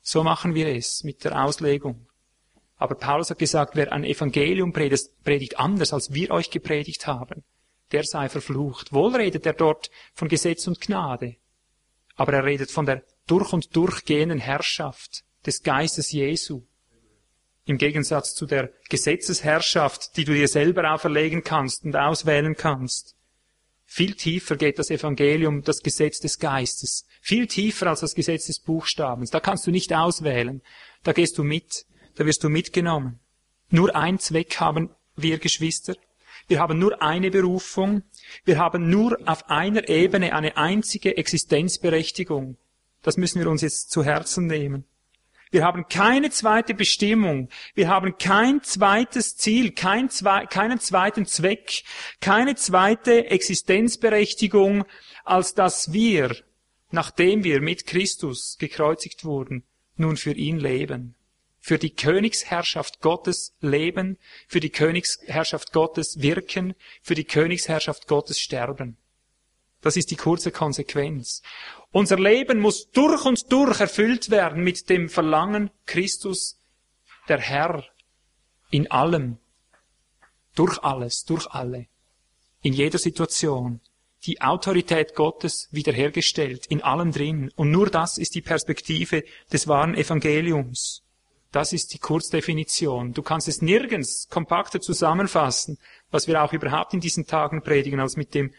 So 0.00 0.24
machen 0.24 0.54
wir 0.54 0.68
es 0.68 1.04
mit 1.04 1.24
der 1.24 1.44
Auslegung. 1.44 2.06
Aber 2.76 2.94
Paulus 2.94 3.28
hat 3.28 3.38
gesagt, 3.38 3.76
wer 3.76 3.92
ein 3.92 4.04
Evangelium 4.04 4.72
predigt, 4.72 5.10
predigt 5.22 5.58
anders, 5.58 5.92
als 5.92 6.14
wir 6.14 6.30
euch 6.30 6.50
gepredigt 6.50 7.06
haben, 7.06 7.44
der 7.92 8.04
sei 8.04 8.30
verflucht. 8.30 8.92
Wohl 8.92 9.14
redet 9.14 9.44
er 9.44 9.52
dort 9.52 9.90
von 10.14 10.28
Gesetz 10.28 10.66
und 10.66 10.80
Gnade, 10.80 11.36
aber 12.16 12.32
er 12.32 12.44
redet 12.44 12.70
von 12.70 12.86
der 12.86 13.04
durch 13.26 13.52
und 13.52 13.76
durchgehenden 13.76 14.38
Herrschaft 14.38 15.24
des 15.44 15.62
Geistes 15.62 16.10
Jesu. 16.10 16.62
Im 17.64 17.78
Gegensatz 17.78 18.34
zu 18.34 18.46
der 18.46 18.70
Gesetzesherrschaft, 18.88 20.16
die 20.16 20.24
du 20.24 20.32
dir 20.32 20.48
selber 20.48 20.92
auferlegen 20.92 21.44
kannst 21.44 21.84
und 21.84 21.96
auswählen 21.96 22.56
kannst. 22.56 23.16
Viel 23.84 24.14
tiefer 24.14 24.56
geht 24.56 24.78
das 24.78 24.90
Evangelium, 24.90 25.62
das 25.62 25.82
Gesetz 25.82 26.20
des 26.20 26.38
Geistes. 26.38 27.06
Viel 27.20 27.48
tiefer 27.48 27.88
als 27.88 28.00
das 28.00 28.14
Gesetz 28.14 28.46
des 28.46 28.60
Buchstabens. 28.60 29.30
Da 29.30 29.40
kannst 29.40 29.66
du 29.66 29.72
nicht 29.72 29.92
auswählen. 29.92 30.62
Da 31.02 31.12
gehst 31.12 31.38
du 31.38 31.42
mit. 31.42 31.86
Da 32.14 32.24
wirst 32.24 32.44
du 32.44 32.48
mitgenommen. 32.48 33.18
Nur 33.68 33.94
ein 33.96 34.18
Zweck 34.18 34.60
haben 34.60 34.90
wir 35.16 35.38
Geschwister. 35.38 35.96
Wir 36.46 36.60
haben 36.60 36.78
nur 36.78 37.02
eine 37.02 37.30
Berufung. 37.30 38.02
Wir 38.44 38.58
haben 38.58 38.90
nur 38.90 39.18
auf 39.26 39.48
einer 39.50 39.88
Ebene 39.88 40.34
eine 40.34 40.56
einzige 40.56 41.16
Existenzberechtigung. 41.16 42.58
Das 43.02 43.16
müssen 43.16 43.40
wir 43.40 43.50
uns 43.50 43.62
jetzt 43.62 43.90
zu 43.90 44.04
Herzen 44.04 44.46
nehmen. 44.46 44.84
Wir 45.50 45.64
haben 45.64 45.88
keine 45.88 46.30
zweite 46.30 46.74
Bestimmung. 46.74 47.48
Wir 47.74 47.88
haben 47.88 48.16
kein 48.18 48.62
zweites 48.62 49.36
Ziel, 49.36 49.72
kein 49.72 50.08
zwei, 50.08 50.46
keinen 50.46 50.78
zweiten 50.78 51.26
Zweck, 51.26 51.82
keine 52.20 52.54
zweite 52.54 53.26
Existenzberechtigung, 53.26 54.84
als 55.24 55.54
dass 55.54 55.92
wir, 55.92 56.36
nachdem 56.92 57.42
wir 57.42 57.60
mit 57.60 57.86
Christus 57.86 58.58
gekreuzigt 58.58 59.24
wurden, 59.24 59.64
nun 59.96 60.16
für 60.16 60.32
ihn 60.32 60.58
leben. 60.58 61.16
Für 61.58 61.78
die 61.78 61.94
Königsherrschaft 61.94 63.00
Gottes 63.00 63.54
leben, 63.60 64.18
für 64.46 64.60
die 64.60 64.70
Königsherrschaft 64.70 65.72
Gottes 65.72 66.22
wirken, 66.22 66.74
für 67.02 67.14
die 67.14 67.24
Königsherrschaft 67.24 68.06
Gottes 68.06 68.40
sterben. 68.40 68.96
Das 69.82 69.96
ist 69.96 70.10
die 70.10 70.16
kurze 70.16 70.50
Konsequenz. 70.50 71.42
Unser 71.92 72.18
Leben 72.18 72.60
muss 72.60 72.90
durch 72.90 73.24
und 73.24 73.50
durch 73.50 73.80
erfüllt 73.80 74.30
werden 74.30 74.62
mit 74.62 74.88
dem 74.90 75.08
Verlangen, 75.08 75.70
Christus, 75.86 76.58
der 77.28 77.38
Herr, 77.38 77.84
in 78.70 78.90
allem, 78.90 79.38
durch 80.54 80.82
alles, 80.82 81.24
durch 81.24 81.46
alle, 81.48 81.86
in 82.62 82.72
jeder 82.72 82.98
Situation, 82.98 83.80
die 84.24 84.40
Autorität 84.42 85.14
Gottes 85.14 85.68
wiederhergestellt, 85.70 86.66
in 86.66 86.82
allem 86.82 87.10
drin. 87.10 87.50
Und 87.56 87.70
nur 87.70 87.88
das 87.88 88.18
ist 88.18 88.34
die 88.34 88.42
Perspektive 88.42 89.24
des 89.52 89.66
wahren 89.66 89.94
Evangeliums. 89.94 91.02
Das 91.52 91.72
ist 91.72 91.94
die 91.94 91.98
Kurzdefinition. 91.98 93.12
Du 93.12 93.22
kannst 93.22 93.48
es 93.48 93.62
nirgends 93.62 94.28
kompakter 94.28 94.80
zusammenfassen, 94.80 95.78
was 96.10 96.28
wir 96.28 96.42
auch 96.42 96.52
überhaupt 96.52 96.94
in 96.94 97.00
diesen 97.00 97.26
Tagen 97.26 97.62
predigen, 97.62 97.98
als 97.98 98.16
mit 98.16 98.34
dem 98.34 98.52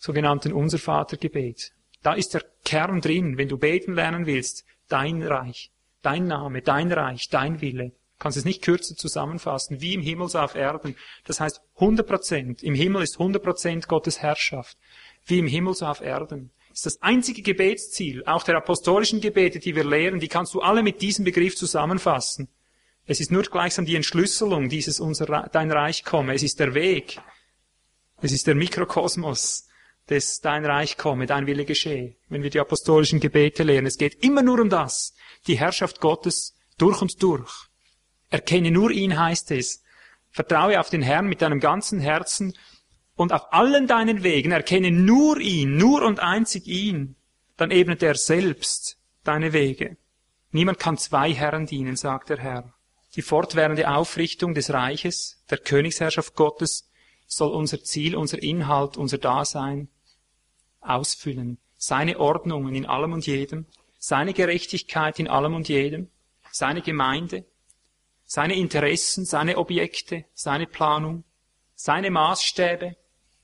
sogenannten 0.00 0.52
Unser 0.52 0.78
Vater 0.78 1.16
Gebet. 1.18 1.72
Da 2.02 2.14
ist 2.14 2.34
der 2.34 2.42
Kern 2.64 3.00
drin, 3.00 3.36
wenn 3.36 3.48
du 3.48 3.58
beten 3.58 3.94
lernen 3.94 4.26
willst, 4.26 4.64
dein 4.88 5.22
Reich, 5.22 5.70
dein 6.02 6.26
Name, 6.26 6.62
dein 6.62 6.90
Reich, 6.90 7.28
dein 7.28 7.60
Wille. 7.60 7.90
Du 7.90 8.24
kannst 8.24 8.38
es 8.38 8.46
nicht 8.46 8.62
kürzer 8.62 8.96
zusammenfassen, 8.96 9.80
wie 9.80 9.94
im 9.94 10.00
Himmel 10.00 10.28
so 10.28 10.38
auf 10.38 10.54
Erden. 10.54 10.96
Das 11.24 11.38
heißt 11.38 11.60
100 11.76 12.06
Prozent. 12.06 12.62
Im 12.62 12.74
Himmel 12.74 13.02
ist 13.02 13.14
100 13.14 13.42
Prozent 13.42 13.88
Gottes 13.88 14.20
Herrschaft. 14.20 14.76
Wie 15.26 15.38
im 15.38 15.46
Himmel 15.46 15.74
so 15.74 15.86
auf 15.86 16.00
Erden. 16.00 16.50
Das 16.70 16.78
ist 16.78 16.86
das 16.86 17.02
einzige 17.02 17.42
Gebetsziel, 17.42 18.24
auch 18.24 18.42
der 18.42 18.56
apostolischen 18.56 19.20
Gebete, 19.20 19.58
die 19.58 19.74
wir 19.74 19.84
lehren, 19.84 20.20
die 20.20 20.28
kannst 20.28 20.54
du 20.54 20.60
alle 20.60 20.82
mit 20.82 21.02
diesem 21.02 21.24
Begriff 21.24 21.56
zusammenfassen. 21.56 22.48
Es 23.06 23.20
ist 23.20 23.32
nur 23.32 23.42
gleichsam 23.42 23.84
die 23.84 23.96
Entschlüsselung 23.96 24.68
dieses 24.68 25.00
unser, 25.00 25.48
dein 25.52 25.72
Reich 25.72 26.04
komme. 26.04 26.34
Es 26.34 26.42
ist 26.42 26.60
der 26.60 26.74
Weg. 26.74 27.20
Es 28.22 28.32
ist 28.32 28.46
der 28.46 28.54
Mikrokosmos 28.54 29.69
des 30.10 30.40
Dein 30.40 30.66
Reich 30.66 30.96
komme, 30.96 31.26
dein 31.26 31.46
Wille 31.46 31.64
geschehe. 31.64 32.16
Wenn 32.28 32.42
wir 32.42 32.50
die 32.50 32.60
apostolischen 32.60 33.20
Gebete 33.20 33.62
lehren, 33.62 33.86
es 33.86 33.96
geht 33.96 34.24
immer 34.24 34.42
nur 34.42 34.60
um 34.60 34.68
das. 34.68 35.14
Die 35.46 35.58
Herrschaft 35.58 36.00
Gottes 36.00 36.56
durch 36.76 37.00
und 37.00 37.22
durch. 37.22 37.50
Erkenne 38.28 38.70
nur 38.70 38.90
ihn, 38.90 39.18
heißt 39.18 39.52
es. 39.52 39.82
Vertraue 40.30 40.78
auf 40.78 40.90
den 40.90 41.02
Herrn 41.02 41.26
mit 41.26 41.42
deinem 41.42 41.60
ganzen 41.60 42.00
Herzen 42.00 42.54
und 43.16 43.32
auf 43.32 43.52
allen 43.52 43.86
deinen 43.86 44.22
Wegen 44.22 44.52
erkenne 44.52 44.90
nur 44.90 45.38
ihn, 45.40 45.76
nur 45.76 46.02
und 46.02 46.20
einzig 46.20 46.66
ihn, 46.66 47.16
dann 47.56 47.70
ebnet 47.70 48.02
er 48.02 48.14
selbst 48.14 48.98
deine 49.24 49.52
Wege. 49.52 49.96
Niemand 50.52 50.78
kann 50.78 50.96
zwei 50.96 51.32
Herren 51.32 51.66
dienen, 51.66 51.96
sagt 51.96 52.30
der 52.30 52.38
Herr. 52.38 52.72
Die 53.16 53.22
fortwährende 53.22 53.90
Aufrichtung 53.90 54.54
des 54.54 54.72
Reiches, 54.72 55.42
der 55.50 55.58
Königsherrschaft 55.58 56.34
Gottes, 56.34 56.88
soll 57.26 57.50
unser 57.50 57.82
Ziel, 57.82 58.16
unser 58.16 58.42
Inhalt, 58.42 58.96
unser 58.96 59.18
Dasein 59.18 59.88
ausfüllen. 60.80 61.58
Seine 61.76 62.18
Ordnungen 62.18 62.74
in 62.74 62.86
allem 62.86 63.12
und 63.12 63.26
jedem, 63.26 63.66
seine 63.98 64.32
Gerechtigkeit 64.32 65.18
in 65.18 65.28
allem 65.28 65.54
und 65.54 65.68
jedem, 65.68 66.08
seine 66.50 66.82
Gemeinde, 66.82 67.44
seine 68.24 68.54
Interessen, 68.54 69.24
seine 69.24 69.58
Objekte, 69.58 70.24
seine 70.34 70.66
Planung, 70.66 71.24
seine 71.74 72.10
Maßstäbe, 72.10 72.96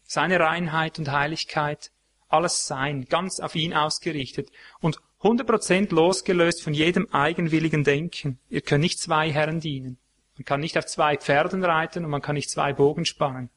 seine 0.02 0.38
Reinheit 0.38 0.98
und 0.98 1.10
Heiligkeit, 1.10 1.90
alles 2.28 2.66
sein, 2.66 3.06
ganz 3.06 3.40
auf 3.40 3.54
ihn 3.54 3.74
ausgerichtet 3.74 4.50
und 4.80 4.98
100% 5.22 5.94
losgelöst 5.94 6.62
von 6.62 6.74
jedem 6.74 7.10
eigenwilligen 7.12 7.84
Denken. 7.84 8.38
Ihr 8.48 8.60
könnt 8.60 8.82
nicht 8.82 9.00
zwei 9.00 9.32
Herren 9.32 9.60
dienen. 9.60 9.98
Man 10.36 10.44
kann 10.44 10.60
nicht 10.60 10.76
auf 10.76 10.86
zwei 10.86 11.16
Pferden 11.16 11.64
reiten 11.64 12.04
und 12.04 12.10
man 12.10 12.22
kann 12.22 12.34
nicht 12.34 12.50
zwei 12.50 12.72
Bogen 12.72 13.06
spannen. 13.06 13.50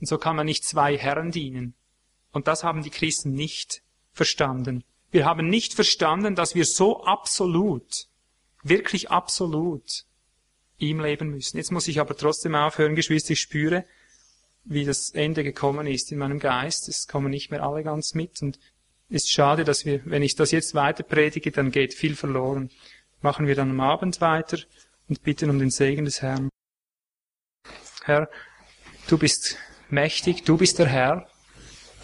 Und 0.00 0.06
so 0.06 0.18
kann 0.18 0.34
man 0.34 0.46
nicht 0.46 0.64
zwei 0.64 0.96
Herren 0.96 1.30
dienen. 1.30 1.74
Und 2.32 2.48
das 2.48 2.64
haben 2.64 2.82
die 2.82 2.90
Christen 2.90 3.32
nicht 3.32 3.82
verstanden. 4.12 4.84
Wir 5.10 5.26
haben 5.26 5.48
nicht 5.48 5.74
verstanden, 5.74 6.34
dass 6.34 6.54
wir 6.54 6.64
so 6.64 7.04
absolut, 7.04 8.08
wirklich 8.62 9.10
absolut 9.10 10.06
ihm 10.78 11.00
leben 11.00 11.30
müssen. 11.30 11.58
Jetzt 11.58 11.70
muss 11.70 11.88
ich 11.88 12.00
aber 12.00 12.16
trotzdem 12.16 12.54
aufhören, 12.54 12.96
Geschwister, 12.96 13.32
ich 13.32 13.40
spüre, 13.40 13.84
wie 14.64 14.84
das 14.84 15.10
Ende 15.10 15.44
gekommen 15.44 15.86
ist 15.86 16.12
in 16.12 16.18
meinem 16.18 16.38
Geist. 16.38 16.88
Es 16.88 17.06
kommen 17.06 17.30
nicht 17.30 17.50
mehr 17.50 17.62
alle 17.62 17.82
ganz 17.82 18.14
mit 18.14 18.40
und 18.42 18.58
ist 19.08 19.30
schade, 19.30 19.64
dass 19.64 19.84
wir, 19.84 20.00
wenn 20.06 20.22
ich 20.22 20.34
das 20.34 20.50
jetzt 20.50 20.74
weiter 20.74 21.02
predige, 21.02 21.50
dann 21.50 21.70
geht 21.70 21.94
viel 21.94 22.16
verloren. 22.16 22.70
Machen 23.20 23.46
wir 23.46 23.54
dann 23.54 23.70
am 23.70 23.80
Abend 23.80 24.20
weiter 24.20 24.58
und 25.08 25.22
bitten 25.22 25.50
um 25.50 25.58
den 25.58 25.70
Segen 25.70 26.04
des 26.06 26.22
Herrn. 26.22 26.48
Herr, 28.04 28.28
du 29.08 29.18
bist 29.18 29.58
mächtig, 29.90 30.44
du 30.44 30.56
bist 30.56 30.78
der 30.78 30.86
Herr. 30.86 31.28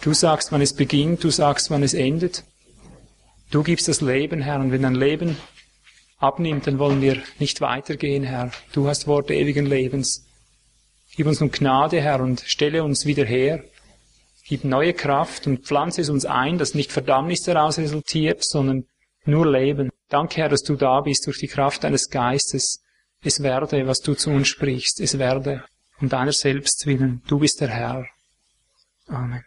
Du 0.01 0.13
sagst, 0.13 0.51
wann 0.51 0.61
es 0.61 0.73
beginnt, 0.73 1.23
du 1.23 1.29
sagst, 1.29 1.69
wann 1.71 1.83
es 1.83 1.93
endet. 1.93 2.43
Du 3.51 3.63
gibst 3.63 3.87
das 3.87 3.99
Leben, 3.99 4.41
Herr, 4.41 4.59
und 4.59 4.71
wenn 4.71 4.83
dein 4.83 4.95
Leben 4.95 5.35
abnimmt, 6.19 6.67
dann 6.67 6.79
wollen 6.79 7.01
wir 7.01 7.21
nicht 7.39 7.61
weitergehen, 7.61 8.23
Herr. 8.23 8.51
Du 8.71 8.87
hast 8.87 9.07
Worte 9.07 9.33
ewigen 9.33 9.65
Lebens. 9.65 10.25
Gib 11.15 11.27
uns 11.27 11.41
nun 11.41 11.51
Gnade, 11.51 11.99
Herr, 12.01 12.21
und 12.21 12.41
stelle 12.41 12.83
uns 12.83 13.05
wieder 13.05 13.25
her. 13.25 13.63
Gib 14.47 14.63
neue 14.63 14.93
Kraft 14.93 15.47
und 15.47 15.65
pflanze 15.65 16.01
es 16.01 16.09
uns 16.09 16.25
ein, 16.25 16.57
dass 16.57 16.75
nicht 16.75 16.91
Verdammnis 16.91 17.43
daraus 17.43 17.77
resultiert, 17.77 18.43
sondern 18.43 18.85
nur 19.25 19.51
Leben. 19.51 19.89
Danke, 20.07 20.37
Herr, 20.37 20.49
dass 20.49 20.63
du 20.63 20.75
da 20.75 21.01
bist 21.01 21.27
durch 21.27 21.39
die 21.39 21.47
Kraft 21.47 21.83
deines 21.83 22.09
Geistes. 22.09 22.81
Es 23.21 23.43
werde, 23.43 23.85
was 23.85 23.99
du 23.99 24.13
zu 24.15 24.29
uns 24.29 24.47
sprichst. 24.47 25.01
Es 25.01 25.19
werde 25.19 25.65
um 25.99 26.07
deiner 26.07 26.31
selbst 26.31 26.85
willen. 26.85 27.21
Du 27.27 27.39
bist 27.39 27.59
der 27.59 27.69
Herr. 27.69 28.05
Amen. 29.07 29.43